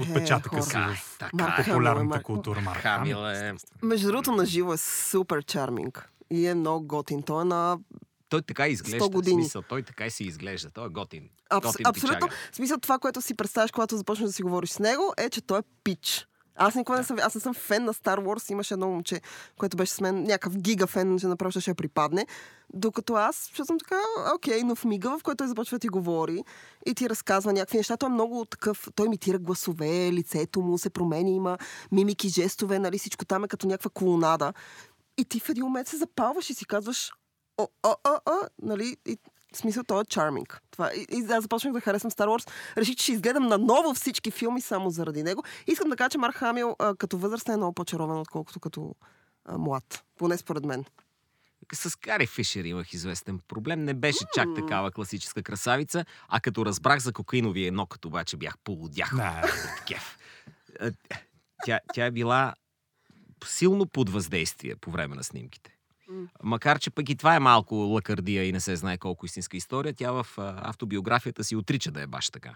[0.00, 0.62] отпечатъка хора.
[0.62, 1.60] си е, в така е.
[1.60, 2.22] Е популярната Марк.
[2.22, 2.60] култура.
[2.60, 3.78] Марк Хамил е- естествено.
[3.82, 6.08] Между другото, на живо е супер чарминг.
[6.30, 7.22] И е много готин.
[7.22, 7.78] Той е на...
[8.32, 9.04] Той така изглежда.
[9.04, 9.42] 100 години.
[9.42, 10.70] Смисъл, той така и си изглежда.
[10.70, 11.28] Той е готин.
[11.50, 11.66] Абс...
[11.66, 12.28] готин Абсолютно.
[12.28, 12.36] пичага.
[12.52, 15.58] Смисъл, това, което си представяш, когато започнеш да си говориш с него, е, че той
[15.58, 16.26] е пич.
[16.56, 18.52] Аз никога не съм, аз не съм фен на Star Wars.
[18.52, 19.20] Имаше едно момче,
[19.58, 22.26] което беше с мен, някакъв гига фен, че направо ще я припадне.
[22.74, 24.00] Докато аз, ще съм така,
[24.34, 26.44] окей, но в мига, в който той започва да ти говори
[26.86, 30.90] и ти разказва някакви неща, той е много такъв, той имитира гласове, лицето му се
[30.90, 31.58] промени, има
[31.92, 34.52] мимики, жестове, нали, всичко там е като някаква колонада.
[35.18, 37.12] И ти в един момент се запалваш и си казваш,
[37.58, 39.18] о, о, о, о, нали, и
[39.52, 40.62] в смисъл, той е чарминг.
[40.70, 40.90] Това.
[40.94, 42.50] И, и аз започнах да харесвам Star Wars.
[42.76, 45.42] Реших, че ще изгледам наново всички филми само заради него.
[45.66, 48.94] Искам да кажа, че Марк Хамил а, като възрастен е много по-чаровен, отколкото като
[49.44, 50.04] а, млад.
[50.18, 50.84] Поне според мен.
[51.72, 53.84] С Кари Фишер имах известен проблем.
[53.84, 59.16] Не беше чак такава класическа красавица, а като разбрах за кокаиновия нокът, обаче бях полудях
[59.16, 59.42] Да.
[59.86, 60.18] кеф.
[60.80, 60.90] Е,
[61.64, 62.54] Тя, тя е била
[63.44, 65.76] силно под въздействие по време на снимките.
[66.42, 69.94] Макар, че пък и това е малко лакардия и не се знае колко истинска история,
[69.94, 72.54] тя в автобиографията си отрича да е баш така.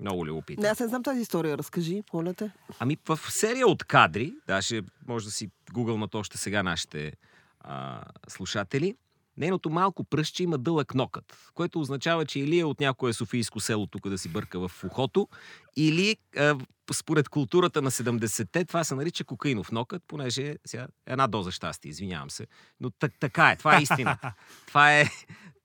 [0.00, 0.62] Много любопитно.
[0.62, 1.58] Не, аз не знам тази история.
[1.58, 2.50] Разкажи, моля те.
[2.78, 7.12] Ами в серия от кадри, даже може да си гугълнат още сега нашите
[7.60, 8.96] а, слушатели,
[9.36, 13.86] нейното малко пръстче има дълъг нокът, което означава, че или е от някое софийско село
[13.86, 15.28] тук да си бърка в ухото,
[15.76, 16.58] или а,
[16.92, 22.30] според културата на 70-те това се нарича кокаинов нокът, понеже сега една доза щастие, извинявам
[22.30, 22.46] се.
[22.80, 24.32] Но так, така е, това е истината.
[24.66, 25.04] това е,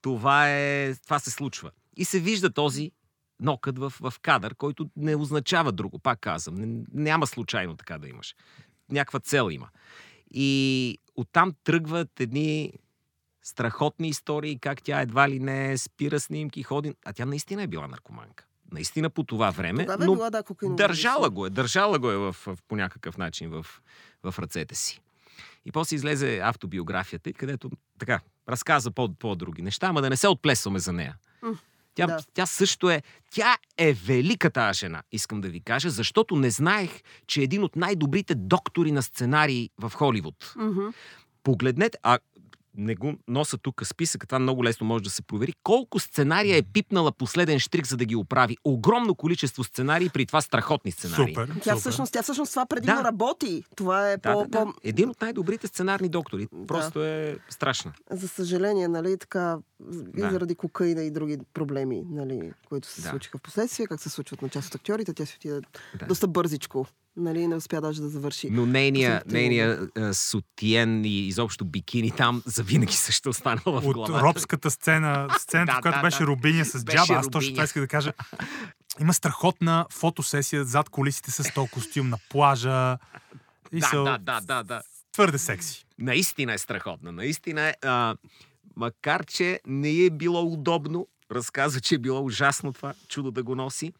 [0.02, 1.70] това е, това се случва.
[1.96, 2.92] И се вижда този
[3.40, 6.54] нокът в, в кадър, който не означава друго, пак казвам.
[6.54, 8.34] Не, няма случайно така да имаш.
[8.90, 9.68] Някаква цел има.
[10.30, 12.72] И оттам тръгват едни
[13.50, 16.94] страхотни истории, как тя едва ли не спира снимки, ходи.
[17.04, 18.44] А тя наистина е била наркоманка.
[18.72, 19.82] Наистина по това време.
[19.82, 22.76] Тогава е но била, да, кокаинова държала го е, държала го е в, в, по
[22.76, 23.66] някакъв начин в,
[24.22, 25.00] в ръцете си.
[25.64, 30.78] И после излезе автобиографията, където така разказа по, по-други неща, ама да не се отплесваме
[30.78, 31.16] за нея.
[31.42, 31.58] М,
[31.94, 32.18] Тя, да.
[32.34, 33.02] тя също е.
[33.30, 36.90] Тя е велика тази жена, искам да ви кажа, защото не знаех,
[37.26, 40.54] че е един от най-добрите доктори на сценарии в Холивуд.
[40.56, 40.88] Мгм.
[41.42, 42.18] Погледнете, а
[42.74, 45.52] не го носа тук списък, това много лесно може да се провери.
[45.62, 48.56] Колко сценария е пипнала последен штрих, за да ги оправи?
[48.64, 51.34] Огромно количество сценарии, при това страхотни сценарии.
[51.34, 51.46] Супер.
[51.54, 51.76] Тя супер.
[51.76, 53.04] всъщност, тя всъщност това предимно Да.
[53.04, 53.62] работи.
[53.76, 54.64] Това е Да, по, да, да.
[54.64, 54.72] по...
[54.84, 56.48] Един от най-добрите сценарни доктори.
[56.52, 56.66] Да.
[56.66, 57.92] Просто е страшна.
[58.10, 59.58] За съжаление, нали, така,
[60.16, 60.30] и Да.
[60.30, 63.08] заради кокаина и други проблеми, нали, които се Да.
[63.08, 65.60] случиха в последствие, как се случват на част от актьорите, тя си отиде
[65.94, 66.06] Да.
[66.06, 66.86] доста бързичко.
[67.20, 68.48] Нали, не успя даже да завърши.
[68.50, 73.94] Но нейния, нейния а, сутиен и изобщо бикини там завинаги също е останала в От
[73.94, 74.24] главата.
[74.24, 76.26] робската сцена, сцената, Да, в която да, беше да.
[76.26, 78.12] Рубиня с Беше джаба, аз точно това исках да кажа.
[79.00, 82.98] Има страхотна фотосесия зад колисите с този костюм на плажа.
[83.72, 84.82] И Да, са да, да, да, да.
[85.12, 85.86] твърде секси.
[85.98, 87.12] Наистина е страхотна.
[87.12, 87.74] Наистина е.
[87.82, 88.16] А,
[88.76, 93.54] макар, че не е било удобно, разказва, че е било ужасно това чудо да го
[93.54, 93.92] носи.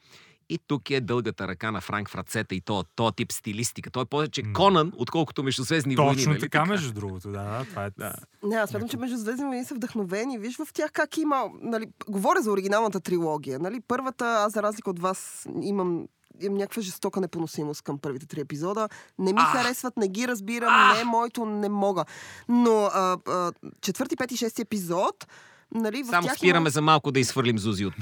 [0.50, 3.90] И тук е дългата ръка на Франк в ръцете и то, то тип стилистика.
[3.90, 4.52] Той е повече М.
[4.52, 6.14] Конан, отколкото междузвездни войни.
[6.14, 7.30] Точно нали така, между другото.
[7.30, 7.90] Да, да, това е...
[7.98, 8.12] Да.
[8.42, 10.38] Не, аз смятам, че между Звездни войни са вдъхновени.
[10.38, 11.44] Виж в тях как има...
[11.62, 13.58] Нали, говоря за оригиналната трилогия.
[13.58, 16.06] Нали, първата, аз за разлика от вас, имам
[16.42, 18.88] имам някаква жестока непоносимост към първите три епизода.
[19.18, 19.44] Не ми А!
[19.44, 20.94] харесват, не ги разбирам, А!
[20.94, 22.04] не е моето, не мога.
[22.48, 25.26] Но а, а, четвърти, пети, шести епизод,
[25.74, 26.70] нали, Само тях спираме има...
[26.70, 27.94] за малко да изхвърлим Зузи от...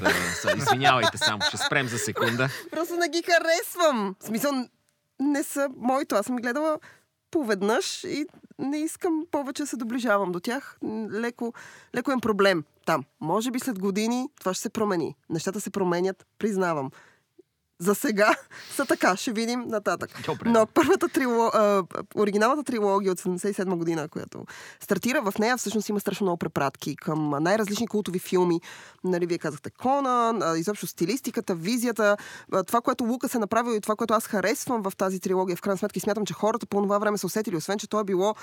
[0.57, 2.49] Извинявайте само, ще спрем за секунда.
[2.71, 4.15] Просто не ги харесвам.
[4.21, 4.53] В смисъл,
[5.21, 6.15] не са моето.
[6.15, 6.79] Аз съм ги гледала
[7.31, 8.27] поведнъж и
[8.59, 10.79] не искам повече да се доближавам до тях.
[11.13, 11.53] Леко,
[11.95, 13.05] леко е проблем там.
[13.21, 15.15] Може би след години това ще се промени.
[15.31, 16.91] Нещата се променят, признавам.
[17.79, 18.35] За сега
[18.77, 20.11] са така, ще видим нататък.
[20.27, 20.51] Добре.
[20.51, 21.83] Но първата трило, а,
[22.17, 24.45] оригиналната трилогия от 77 година, която
[24.81, 28.61] стартира в нея, всъщност има страшно много препратки към най-различни култови филми.
[29.05, 32.17] Нали, вие казахте Конан, а, изобщо стилистиката, визията,
[32.53, 35.61] а, това, което Лукас е направил и това, което аз харесвам в тази трилогия, в
[35.61, 38.05] крайна сметка и смятам, че хората по това време са усетили, освен, че то е
[38.05, 38.35] било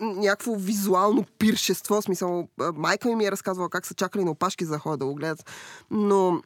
[0.00, 4.64] някакво визуално пиршество, в смисъл, майка ми ми е разказвала как са чакали на опашки
[4.64, 5.50] за да го гледат.
[5.90, 6.42] Но,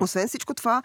[0.00, 0.82] освен всичко това,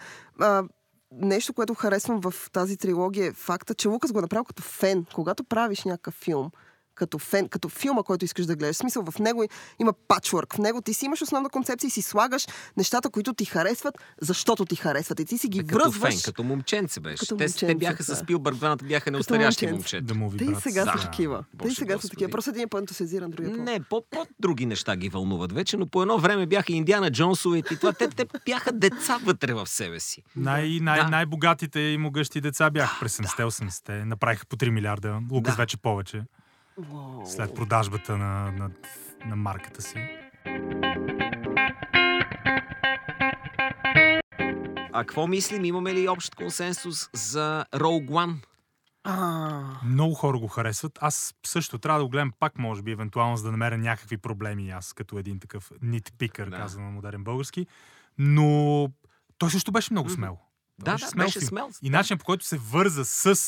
[1.12, 5.06] нещо, което харесвам в тази трилогия е факта, че Лукас го е направил като фен.
[5.14, 6.50] Когато правиш някакъв филм,
[6.94, 8.76] като фен, като филма, който искаш да гледаш.
[8.76, 9.44] В смисъл, в него
[9.80, 10.54] има пачворк.
[10.54, 14.64] В него ти си имаш основна концепция и си слагаш нещата, които ти харесват, защото
[14.64, 15.20] ти харесват.
[15.20, 16.12] И ти си ги като връзваш.
[16.12, 17.16] фен, като момченце беше.
[17.18, 18.16] Като те, те момченце, бяха с да.
[18.16, 19.72] Спилбърг, двамата бяха неустарящи момченце.
[19.74, 20.02] момчета.
[20.04, 20.62] Да му ви Те и брат.
[20.62, 20.92] сега Да.
[20.92, 21.38] са такива.
[21.40, 22.30] Те и Боже сега са такива.
[22.30, 25.76] Просто един е по-ентусиазиран, другия е по- Не, по, по други неща ги вълнуват вече,
[25.76, 27.92] но по едно време бяха Индиана Джонсовете и това.
[27.92, 30.22] Те, те бяха деца вътре в себе си.
[30.36, 31.08] Най- най- Да.
[31.08, 34.04] Най-богатите и могъщи деца бяха през 70-80-те.
[34.04, 35.18] Направиха по 3 милиарда.
[35.30, 35.62] Лукас Да.
[35.62, 36.22] вече повече.
[37.26, 38.70] След продажбата на, на,
[39.26, 39.94] на марката си.
[44.94, 45.64] А какво мислим?
[45.64, 48.34] Имаме ли общ консенсус за Rogue One?
[49.04, 50.98] А, Много хора го харесват.
[51.00, 54.70] Аз също трябва да го гледам пак, може би, евентуално, за да намеря някакви проблеми
[54.70, 56.50] аз, като един такъв нитпикър, Да.
[56.50, 56.56] да.
[56.56, 57.66] казвам на модерен български.
[58.18, 58.88] Но
[59.38, 60.38] той също беше много смел.
[60.84, 61.48] Той Да, да, беше филм.
[61.48, 61.68] смел.
[61.82, 63.40] И начинът по който се върза с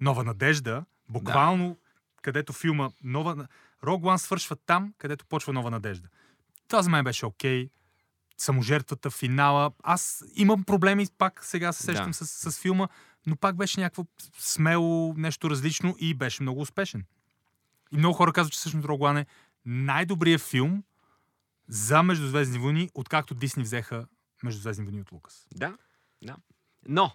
[0.00, 1.76] Нова надежда, буквално,
[2.22, 3.48] където филма Нова...
[3.84, 6.08] Рог One свършва там, където почва Нова надежда.
[6.68, 7.70] Това за мен беше окей.
[8.36, 9.72] Саможертвата, финала.
[9.82, 12.14] Аз имам проблеми, пак сега се сещам Да.
[12.14, 12.88] с, с филма,
[13.26, 14.04] но пак беше някакво
[14.38, 17.04] смело, нещо различно и беше много успешен.
[17.92, 19.26] И много хора казват, че всъщност Рог One е
[19.66, 20.82] най-добрият филм
[21.68, 24.06] за Междузвездни войни, откакто Дисни взеха
[24.42, 25.46] Междузвездни войни от Лукас.
[25.54, 25.76] Да,
[26.24, 26.36] да.
[26.88, 27.12] Но,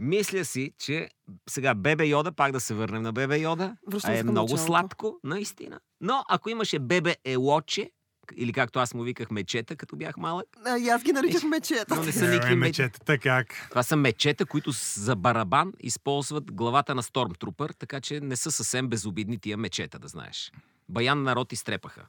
[0.00, 1.08] Мисля си, че
[1.48, 4.64] сега Бебе Йода, пак да се върнем на Бебе Йода, а е много началото.
[4.66, 5.80] сладко, наистина.
[6.00, 7.90] Но ако имаше Бебе Елоче,
[8.36, 11.96] или както аз му виках мечета, като бях малък, А, и аз ги наричах мечета.
[11.96, 13.18] но не са Е, никакви е, мечета.
[13.18, 13.66] как?
[13.68, 18.88] Това са мечета, които за барабан използват главата на Стормтрупър, така че не са съвсем
[18.88, 20.52] безобидни тия мечета, да знаеш.
[20.88, 22.06] Баян народ изтрепаха.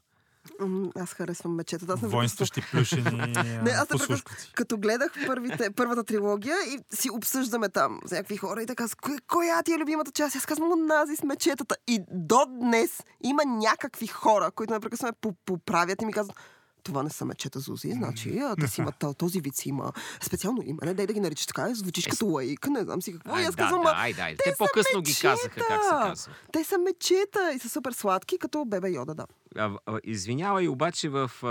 [0.95, 1.93] Аз харесвам мечетата.
[1.93, 3.03] Аз не Воинстващи плюшени
[3.63, 4.51] Не, аз послушковци.
[4.55, 9.17] като гледах първите, първата трилогия и си обсъждаме там с някакви хора и така, кой,
[9.27, 10.35] коя ти е любимата част?
[10.35, 11.75] Аз казвам онази с мечетата.
[11.87, 12.89] И до днес
[13.21, 16.35] има някакви хора, които непрекъснато ме по- поправят и ми казват,
[16.83, 19.91] това не са мечета Зузи, значи а, те си имат то- този вид си има
[20.21, 23.33] специално име, не дай да ги наричаш така, звучиш като лаик, не знам си какво.
[23.33, 24.35] Ай, аз да, казвам, да, «Ма, ай, дай.
[24.35, 26.33] те Те по-късно ги казаха как се мечета!» казва.
[26.51, 29.25] те са мечета и са супер сладки, като бебе Йода, да.
[29.57, 31.49] А, а, Извинявай, обаче в а,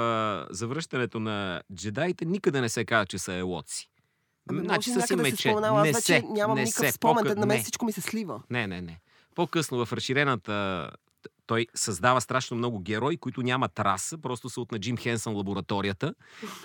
[0.51, 3.91] завръщането на джедаите никъде не се казва, че са елоци.
[4.51, 5.49] Ами, Значи са си се мече.
[5.51, 6.93] аз Не вече се, нямам не никакъв се.
[6.93, 8.43] спомен, По-къ- на мен всичко ми се слива.
[8.51, 9.01] Не, не, не.
[9.35, 10.91] По-късно в разширената
[11.51, 16.14] той създава страшно много герои, които нямат раса, просто са от на Джим Хенсън лабораторията.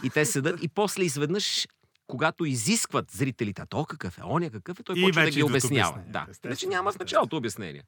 [0.03, 1.67] И те седат и после изведнъж
[2.07, 5.43] когато изискват зрителите, а то какъв е, оня какъв е, той И почва да ги
[5.43, 5.99] обяснява.
[6.07, 6.25] Да.
[6.29, 7.83] естествено, Вече няма в началото обяснение.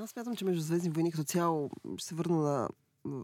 [0.00, 2.68] Аз смятам, че между Звездни войни като цяло, ще се върна на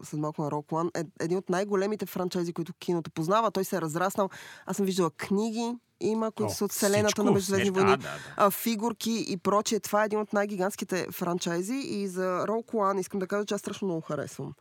[0.02, 3.50] след малко на Rogue One, е един от най-големите франчайзи, които киното познава.
[3.50, 4.30] Той се е разраснал.
[4.66, 7.96] Аз съм виждала книги, има, които О, са от вселената всичко, на Междузвездни войни.
[7.96, 9.80] да, да, фигурки и прочие.
[9.80, 13.60] Това е един от най-гигантските франчайзи и за Rogue One искам да кажа, че аз
[13.60, 14.54] страшно много харесвам.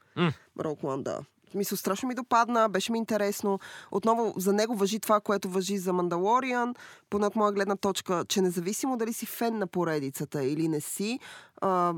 [0.59, 1.19] Rogue One, да.
[1.51, 3.59] Смисъл, страшно ми допадна, беше ми интересно.
[3.91, 6.75] Отново за него въжи това, което въжи за Мандалориан,
[7.09, 11.19] поне от моя гледна точка, че независимо дали си фен на поредицата или не си,
[11.61, 11.93] а,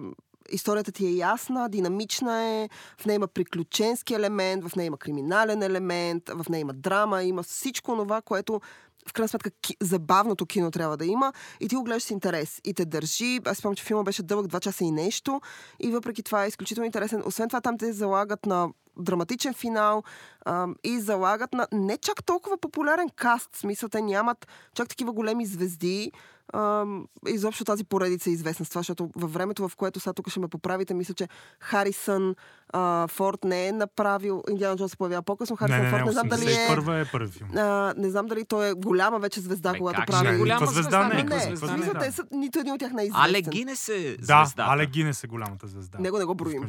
[0.51, 5.63] историята ти е ясна, динамична е, в нея има приключенски елемент, в нея има криминален
[5.63, 8.61] елемент, в нея има драма, има всичко това, което
[9.07, 12.61] в крайна сметка ки, забавното кино трябва да има и ти го гледаш с интерес
[12.63, 13.39] и те държи.
[13.45, 15.41] Аз спомням, че филма беше дълъг 2 часа и нещо
[15.79, 17.23] и въпреки това е изключително интересен.
[17.25, 20.03] Освен това там те залагат на драматичен финал
[20.45, 23.49] а, и залагат на не чак толкова популярен каст.
[23.55, 26.11] В смисъл, те нямат чак такива големи звезди.
[26.53, 26.85] А,
[27.27, 30.39] изобщо тази поредица е известна с това, защото във времето, в което сега тук ще
[30.39, 31.27] ме поправите, мисля, че
[31.59, 32.35] Харисън
[32.73, 34.43] а, Форд не е направил.
[34.49, 35.57] Индиана Джонс се появява по-късно.
[35.61, 36.55] Не, Харисън не, не, Форд не знам дали е...
[36.55, 37.49] 81 е първи филм.
[37.57, 40.25] А, не знам дали той е голяма вече звезда, Бе, когато как прави.
[40.25, 41.99] ще е Не, голяма звезда не, не, никаква не, звезда не, смисъл, да.
[41.99, 43.23] те са, нито един от тях не е известен.
[43.23, 44.65] Але Гинес е Да, звездата.
[44.67, 45.99] Але Гинес е голямата звезда.
[45.99, 46.63] Него не го броим.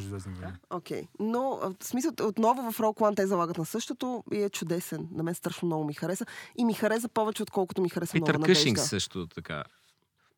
[0.69, 1.07] Окей.
[1.19, 5.07] Но в смисъл, отново в Rogue One те залагат на същото и е чудесен.
[5.11, 6.25] На мен страшно много ми хареса.
[6.55, 9.63] И ми хареса повече, отколкото ми хареса Питър Къшинг също така.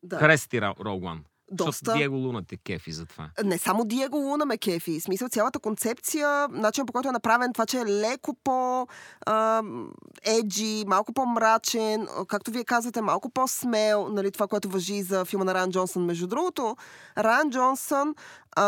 [0.04, 0.18] Да.
[0.18, 1.18] Хареса ти One.
[1.50, 1.72] Доста.
[1.72, 3.30] Защото Диего Луна те кефи за това.
[3.44, 5.00] Не само Диего Луна ме кефи.
[5.00, 8.86] В смисъл цялата концепция, начинът по който е направен, това, че е леко по
[9.26, 9.90] ам,
[10.22, 15.44] еджи, малко по-мрачен, а, както вие казвате, малко по-смел, нали, това, което въжи за филма
[15.44, 16.04] на Ран Джонсън.
[16.04, 16.76] Между другото,
[17.18, 18.62] Ран Джонсън е,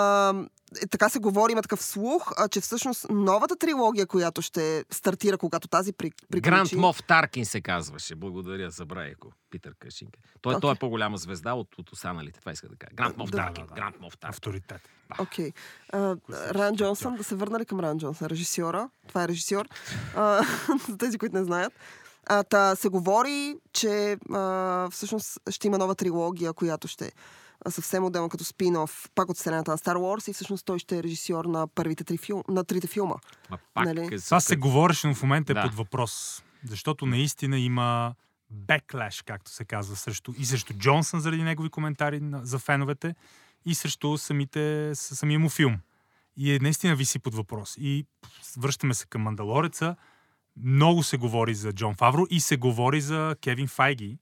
[0.91, 5.69] така се говори, има такъв слух, а, че всъщност новата трилогия, която ще стартира, когато
[5.69, 6.51] тази при, приключи...
[6.51, 8.15] Грант Мов Таркин се казваше.
[8.15, 9.33] Благодаря, забравяй го.
[9.51, 10.19] Питър Къшинг.
[10.41, 10.61] Той, Окей.
[10.61, 12.41] той е по-голяма звезда от, от останалите.
[12.41, 12.95] Това иска да кажа.
[12.95, 13.65] Грант Мов Да, Таркин.
[13.65, 13.75] да, да.
[13.75, 14.35] Грант Мов Таркин.
[14.35, 14.81] Авторитет.
[15.19, 15.53] Окей.
[15.93, 16.55] Okay.
[16.55, 18.91] Ран Джонсън, да се върна ли към Ран Джонсън, режисьора?
[19.09, 19.69] Това е режисьор.
[20.89, 21.73] За тези, които не знаят.
[22.27, 27.13] А, та, се говори, че а, всъщност ще има нова трилогия, която ще
[27.69, 31.03] съвсем отделно като спин-оф, пак от вселената на Star Wars и всъщност той ще е
[31.03, 33.15] режисьор на първите три филма, на трите филма.
[33.51, 34.15] Ма пак Нали?
[34.15, 35.63] е Това се говореше, но в момента е Да.
[35.63, 36.43] под въпрос.
[36.69, 38.15] Защото наистина има
[38.51, 43.15] беклеш, както се казва, срещу, и срещу Джонсън заради негови коментари на, за феновете,
[43.65, 45.79] и срещу самите, самия му филм.
[46.37, 47.77] И е, наистина виси под въпрос.
[47.81, 48.07] И
[48.59, 49.97] връщаме се към Мандалореца.
[50.57, 54.19] Много се говори за Джон Фавро и се говори за Кевин Файги,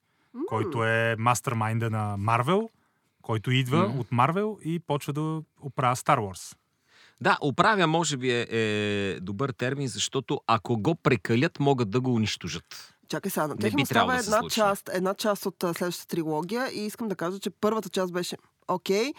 [0.49, 2.71] който е мастермайнда на Марвел,
[3.25, 4.01] който идва Мгм.
[4.01, 6.57] от Марвел и почва да оправя Star Wars.
[7.21, 12.15] Да, оправя може би е, е добър термин, защото ако го прекалят, могат да го
[12.15, 12.95] унищожат.
[13.09, 15.57] Чакай сега, на тях би му става трябвало да се една част, една част от
[15.61, 18.37] следващата трилогия и искам да кажа, че първата част беше
[18.69, 19.13] окей,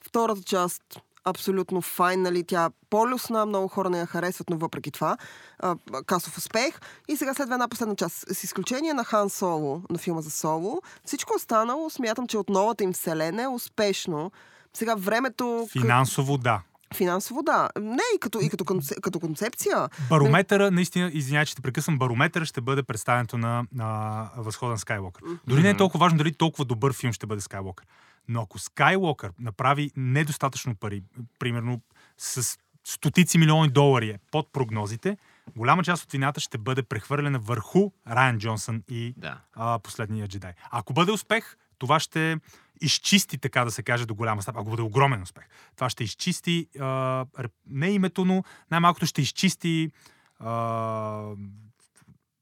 [0.00, 5.16] втората част абсолютно файн, нали, тя по-люсна, много хора не я харесват, но въпреки това
[5.58, 6.80] а, касов успех.
[7.08, 8.24] И сега следва една последна част.
[8.34, 12.84] С изключение на Хан Соло, на филма за Соло, всичко останало смятам, че от новата
[12.84, 14.32] им вселена е успешно.
[14.74, 15.68] Сега времето...
[15.72, 16.62] Финансово, да.
[16.94, 17.68] Финансово, да.
[17.80, 19.88] Не, и като, и като, конце, като концепция.
[20.08, 25.22] Барометъра, наистина, извинявай, че те прекъсвам, барометъра ще бъде представенето на, на Възхода на Скайуокър.
[25.46, 27.86] Дори не е толкова важно дали толкова добър филм ще бъде Скайуокър.
[28.28, 31.02] Но ако Скайуокър направи недостатъчно пари,
[31.38, 31.80] примерно
[32.18, 35.16] с стотици милиони долари е под прогнозите,
[35.56, 39.40] голяма част от вината ще бъде прехвърлена върху Райан Джонсън и Да.
[39.52, 40.52] а, последния джедай.
[40.70, 42.36] Ако бъде успех, това ще
[42.80, 45.44] изчисти, така да се каже, до голяма степен, ако бъде огромен успех.
[45.76, 47.26] Това ще изчисти а,
[47.66, 49.90] не името, но най-малкото ще изчисти
[50.38, 51.24] а,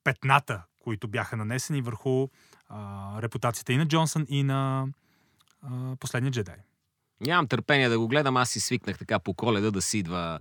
[0.04, 2.28] петната, които бяха нанесени върху
[2.68, 4.86] а, репутацията и на Джонсън, и на
[5.62, 6.56] а, последния джедай.
[7.20, 8.36] Нямам търпение да го гледам.
[8.36, 10.38] Аз си свикнах така по коледа да си идва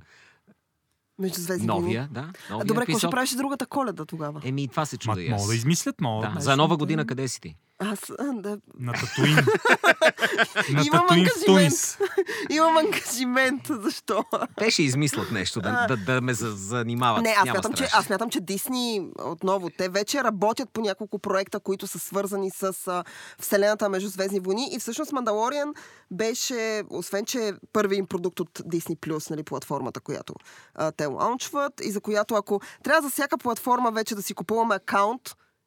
[1.19, 1.81] Между звезди войни.
[1.81, 2.09] новия.
[2.11, 4.41] Да, А, новия добре, какво ще правиш другата коледа тогава?
[4.43, 5.31] Еми, това се чуда и аз.
[5.31, 6.33] могат да измислят, могат.
[6.33, 7.55] Да, за нова година къде си ти?
[7.79, 9.35] Аз а, да, На Татуин.
[10.69, 11.45] на Имам Татуин в ангажимент.
[11.45, 11.97] Тунис.
[12.49, 13.61] имам ангажимент.
[13.69, 14.23] Защо?
[14.57, 17.23] Те ще измислят нещо, да, да, да ме за- занимават.
[17.23, 21.59] Не, аз смятам, че, аз смятам, че Дисни, отново, те вече работят по няколко проекта,
[21.59, 23.03] които са свързани с а,
[23.39, 24.69] Вселената между Звездни войни.
[24.71, 25.73] И всъщност Мандалориан
[26.11, 30.33] беше, освен че е първи им продукт от Disney+, нали, платформата, която
[30.75, 34.75] а, те лаунчват и за която ако трябва за всяка платформа вече да си купуваме
[34.75, 35.21] акаунт,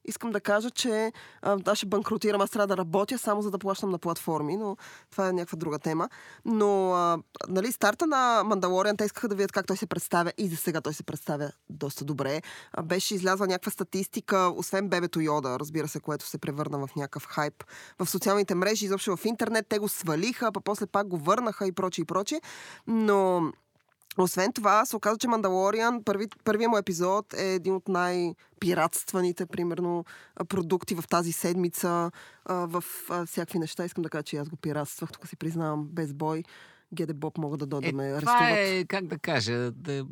[0.04, 3.90] искам да кажа, че аз ще банкротирам, аз трябва да работя само за да плащам
[3.90, 4.76] на платформи, но
[5.10, 6.08] това е някаква друга тема.
[6.44, 10.48] Но, а, нали, старта на Мандалориан, те искаха да видят как той се представя и
[10.48, 12.42] за сега той се представя доста добре.
[12.72, 17.26] А, беше излязла някаква статистика, освен бебето Йода, разбира се, което се превърна в някакъв
[17.26, 17.64] хайп
[17.98, 21.72] в социалните мрежи, изобщо в интернет, те го свалиха, па после пак го върнаха и
[21.72, 22.40] прочие и прочие.
[22.86, 23.52] Но
[24.18, 30.04] освен това, се оказа, че Мандалориан, първи, първият му епизод е един от най-пиратстваните, примерно,
[30.48, 32.10] продукти в тази седмица,
[32.46, 32.84] в
[33.26, 33.84] всякакви неща.
[33.84, 36.42] Искам да кажа, че аз го пиратствах, тук си признавам, без бой.
[36.94, 38.38] Геде Боб могат да дойдат да ме Е, арестуват.
[38.38, 40.06] това е, как да кажа, да,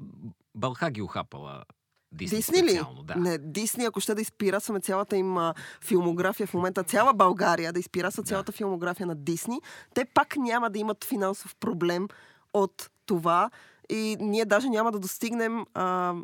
[0.55, 1.65] Бълха ги ухапала
[2.13, 2.81] Дисни, Дисни ли?
[3.05, 3.15] Да.
[3.17, 7.81] Не, Дисни, ако ще да изпирасваме цялата им а, филмография в момента, цяла България да
[7.81, 9.61] изпирасва цялата филмография на Дисни,
[9.95, 12.09] те пак няма да имат финансов проблем
[12.55, 13.51] от това
[13.91, 16.15] и ние даже няма да достигнем а,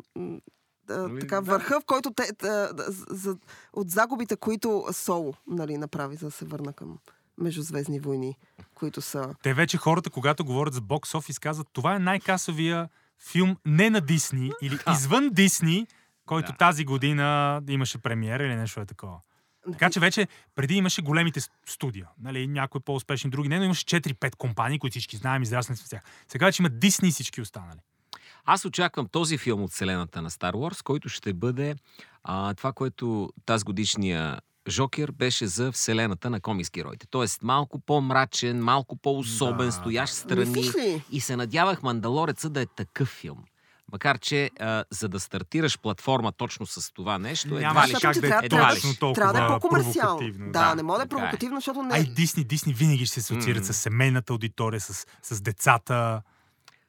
[0.89, 2.69] а, Нали, така, върха, в който те, а,
[3.09, 3.37] за,
[3.73, 6.97] от загубите, които Соло нали, направи, за да се върна към
[7.37, 8.37] Междузвездни войни,
[8.75, 9.35] които са...
[9.43, 12.89] Те вече хората, когато говорят за бокс офис, казват, това е най-касовия
[13.31, 15.87] филм не на Дисни или извън Дисни,
[16.25, 16.57] който Да.
[16.57, 19.19] тази година имаше премиера или нещо е такова.
[19.71, 24.35] Така че вече преди имаше големите студия, нали, някои по-успешни, други не, но имаше 4-5
[24.35, 26.01] компании, които всички знаем, израснали с тях.
[26.27, 27.79] Сега вече има Дисни и всички останали.
[28.45, 31.75] Аз очаквам този филм от вселената на Star Wars, който ще бъде
[32.23, 34.39] а, това, което тази годишния
[34.69, 37.07] Жокер беше за вселената на комикс героите.
[37.09, 40.71] Тоест малко по-мрачен, малко по-особен, Да, стоящ страни.
[41.11, 43.43] И се надявах Мандалореца да е такъв филм.
[43.91, 48.19] Макар, че а, за да стартираш платформа точно с това нещо, едва Нямаше ли че
[48.19, 50.29] да е трябва- едва ли точно ще- толкова Трябва да е по-комерциално.
[50.31, 51.09] Да, да, не може да е е.
[51.09, 51.95] провокативно, защото не...
[51.95, 53.65] А и Дисни, Дисни винаги ще се асоциират М.
[53.65, 56.21] с семейната аудитория, с, с децата.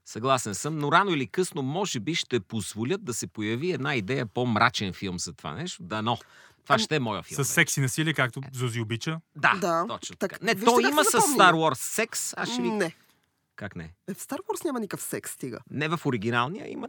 [0.04, 4.26] Съгласен съм, но рано или късно може би ще позволят да се появи една идея
[4.26, 5.82] по-мрачен филм за това нещо.
[5.82, 6.16] Да, но
[6.64, 7.44] това Ами, ще е моя филм.
[7.44, 9.20] С секси насилие, както Зузи обича.
[9.36, 10.44] Да, Да, точно так, така.
[10.44, 11.10] Не, то има с.
[11.10, 12.34] Star Wars секс.
[12.36, 12.68] Аз ще ви...
[12.70, 12.92] Не.
[13.58, 13.94] Как не?
[14.08, 15.58] Е, В Star Wars няма никакъв секс, стига.
[15.70, 16.88] Не в оригиналния, има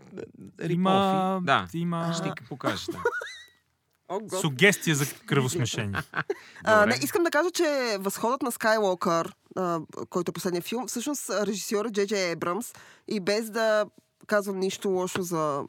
[0.59, 0.73] рипофи.
[0.73, 2.91] Има, Да, има ще ти покажа.
[2.91, 3.03] Да.
[4.21, 4.41] Гот.
[4.41, 5.99] сугестия за кръвосмешение.
[6.63, 9.35] А, не, искам да кажа, че възходът на Скайлокър,
[10.09, 12.73] който е последния филм, всъщност режисьор е Джей Джей Ебрамс
[13.07, 13.85] и без да
[14.27, 15.63] казвам нищо лошо за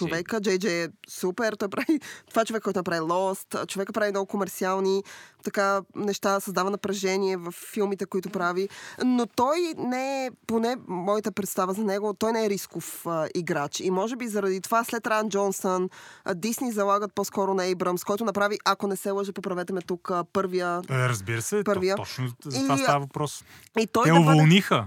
[0.00, 4.26] човека, Джей Джей е супер, той прави това човек, който направи Lost, човека прави много
[4.26, 5.02] комерциални
[5.44, 8.68] така неща, създава напрежение в филмите, които прави,
[9.00, 13.80] но той не е, поне моята представа за него, той не е рисков а, играч
[13.80, 15.88] и може би заради това след Ран Джонсън
[16.24, 20.10] а, Дисни залагат по-скоро на Ейбрамс, който направи, ако не се лъжа, поправете ме тук,
[20.10, 21.96] а, първия Е, Разбира се, Първия.
[21.96, 23.44] то, точно за И- това става въпрос.
[23.78, 24.30] и той Те да бъде...
[24.30, 24.86] уволниха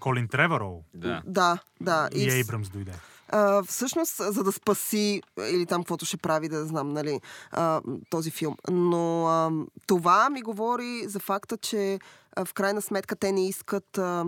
[0.00, 1.22] Колин Треворол да.
[1.26, 2.08] Да, да.
[2.12, 2.92] и вс- Ейбрамс дойде.
[3.32, 7.20] А, всъщност, за да спаси или там каквото ще прави, да знам, нали,
[7.50, 8.56] а, този филм.
[8.70, 9.50] Но а,
[9.86, 11.98] това ми говори за факта, че
[12.36, 14.24] а, в крайна сметка те не искат а,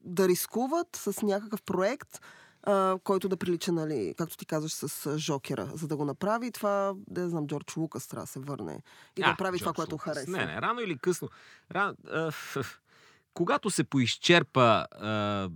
[0.00, 2.20] да рискуват с някакъв проект,
[2.62, 5.70] а, който да прилича, нали, както ти казваш, с Жокера.
[5.74, 8.82] За да го направи, това, да знам, Джордж Лукас трябва да се върне
[9.16, 10.14] и да А, прави това, което Лукас.
[10.14, 10.38] харесва.
[10.38, 11.28] Не, не, рано или късно.
[11.72, 11.96] Ран...
[12.12, 12.32] а,
[13.34, 14.60] когато се поизчерпа
[14.92, 15.08] а,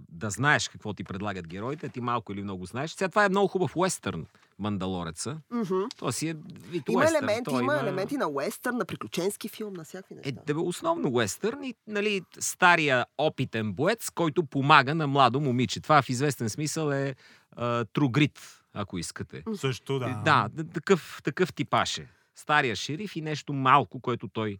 [0.08, 2.90] да знаеш какво ти предлагат героите, ти малко или много знаеш.
[2.90, 4.26] Сега това е много хубав уестърн,
[4.58, 5.38] Мандалореца.
[5.50, 5.80] Мгм.
[5.96, 7.18] То си е вид Има уестърн.
[7.18, 10.42] елементи, Той има елементи на уестърн, на приключенски филм, на всякакви Е, неща.
[10.46, 15.80] да бе, основно уестърн и нали, стария опитен боец, който помага на младо момиче.
[15.80, 17.14] Това в известен смисъл е
[17.52, 18.38] а, Grit,
[18.72, 19.42] ако искате.
[19.54, 20.20] Също да.
[20.24, 22.08] Да, д- такъв, такъв типаш е.
[22.36, 24.56] Стария шериф и нещо малко, което той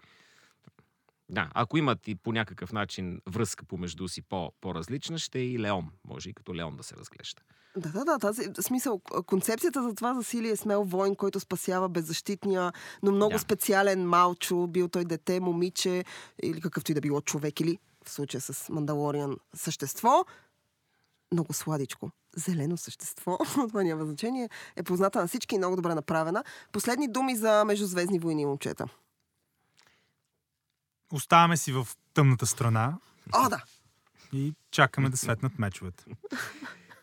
[1.29, 5.59] Да, ако имат и по някакъв начин връзка помежду си по, по-различна, ще е и
[5.59, 5.91] Леон.
[6.09, 7.43] Може и като Леон да се разглежда.
[7.77, 8.19] Да, да, да.
[8.19, 12.73] Тази, смисъл, концепцията за това засилие е смел воин, който спасява беззащитния,
[13.03, 13.39] но много Да.
[13.39, 16.05] специален малчо, бил той дете, момиче
[16.43, 20.25] или какъвто и да било човек или в случая с Мандалориан същество.
[21.33, 22.11] Много сладичко.
[22.37, 26.45] Зелено същество, това няма значение, е позната на всички и много добре направена.
[26.73, 28.87] Последни думи за Междузвездни войни, момчета.
[31.15, 32.95] Оставаме си в тъмната страна
[33.33, 33.63] О, да!
[34.33, 36.05] и чакаме да светнат мечовете.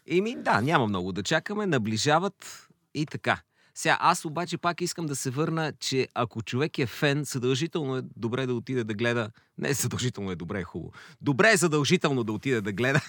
[0.08, 3.42] Еми, да, няма много да чакаме, наближават и така.
[3.76, 8.02] Сега, аз обаче пак искам да се върна, че ако човек е фен, задължително е
[8.16, 9.32] добре да отиде да гледа.
[9.58, 10.94] Не, задължително е добре, е хубаво.
[11.22, 13.02] Добре е задължително да отиде да гледа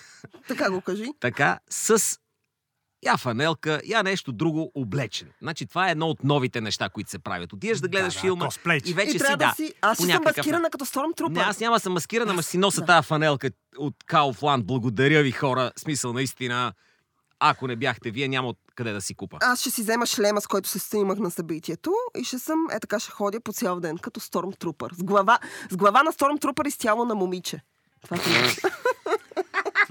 [0.48, 1.06] Така го кажи.
[1.20, 2.18] така с
[3.02, 5.28] я фанелка, я нещо друго облечен.
[5.42, 7.52] Значи това е едно от новите неща, които се правят.
[7.52, 8.90] Отиваш да гледаш да, филма косплейче.
[8.90, 9.74] и вече и си, да, да, си...
[9.80, 11.28] Аз ще съм маскирана като Stormtrooper.
[11.28, 12.86] Не, аз няма съм маскирана, ама си носа Да.
[12.86, 14.62] тази фанелка от Kaufland.
[14.62, 15.72] Благодаря ви, хора.
[15.76, 16.72] Смисъл, наистина,
[17.40, 19.38] ако не бяхте вие, няма откъде да си купа.
[19.40, 22.80] Аз ще си взема шлема, с който се снимах на събитието и ще съм, е
[22.80, 24.94] така ще ходя по цял ден, като Stormtrooper.
[24.94, 25.38] С глава,
[25.70, 27.60] с глава на Stormtrooper и с тяло на момиче.
[28.02, 28.20] Това е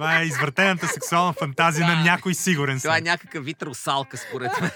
[0.01, 3.03] Това е извъртената сексуална фантазия на някой сигурен Това е съм.
[3.03, 4.71] някакъв вид русалка, според мен.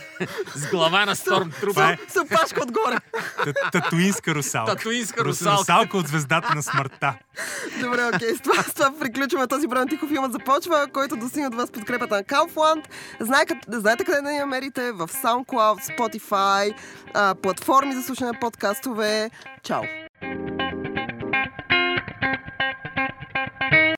[0.55, 1.93] С глава на Това Stormtrooper.
[1.93, 2.97] е- С опашка отгоре.
[3.45, 4.75] Та- Татуинска русалка.
[4.75, 5.59] Татуинска Рус- русалка.
[5.59, 7.13] Русалка от звездата на смъртта.
[7.79, 8.35] Добре, окей.
[8.35, 11.71] С това, с това приключваме този брой на Тихо филмът започва, който достигна от вас
[11.71, 12.83] подкрепата на Kaufland.
[13.19, 14.91] Знае, къд- знаете къде да ни намерите?
[14.91, 16.73] В SoundCloud, Spotify,
[17.35, 19.29] платформи за слушане на подкастове.
[19.63, 19.81] Чао!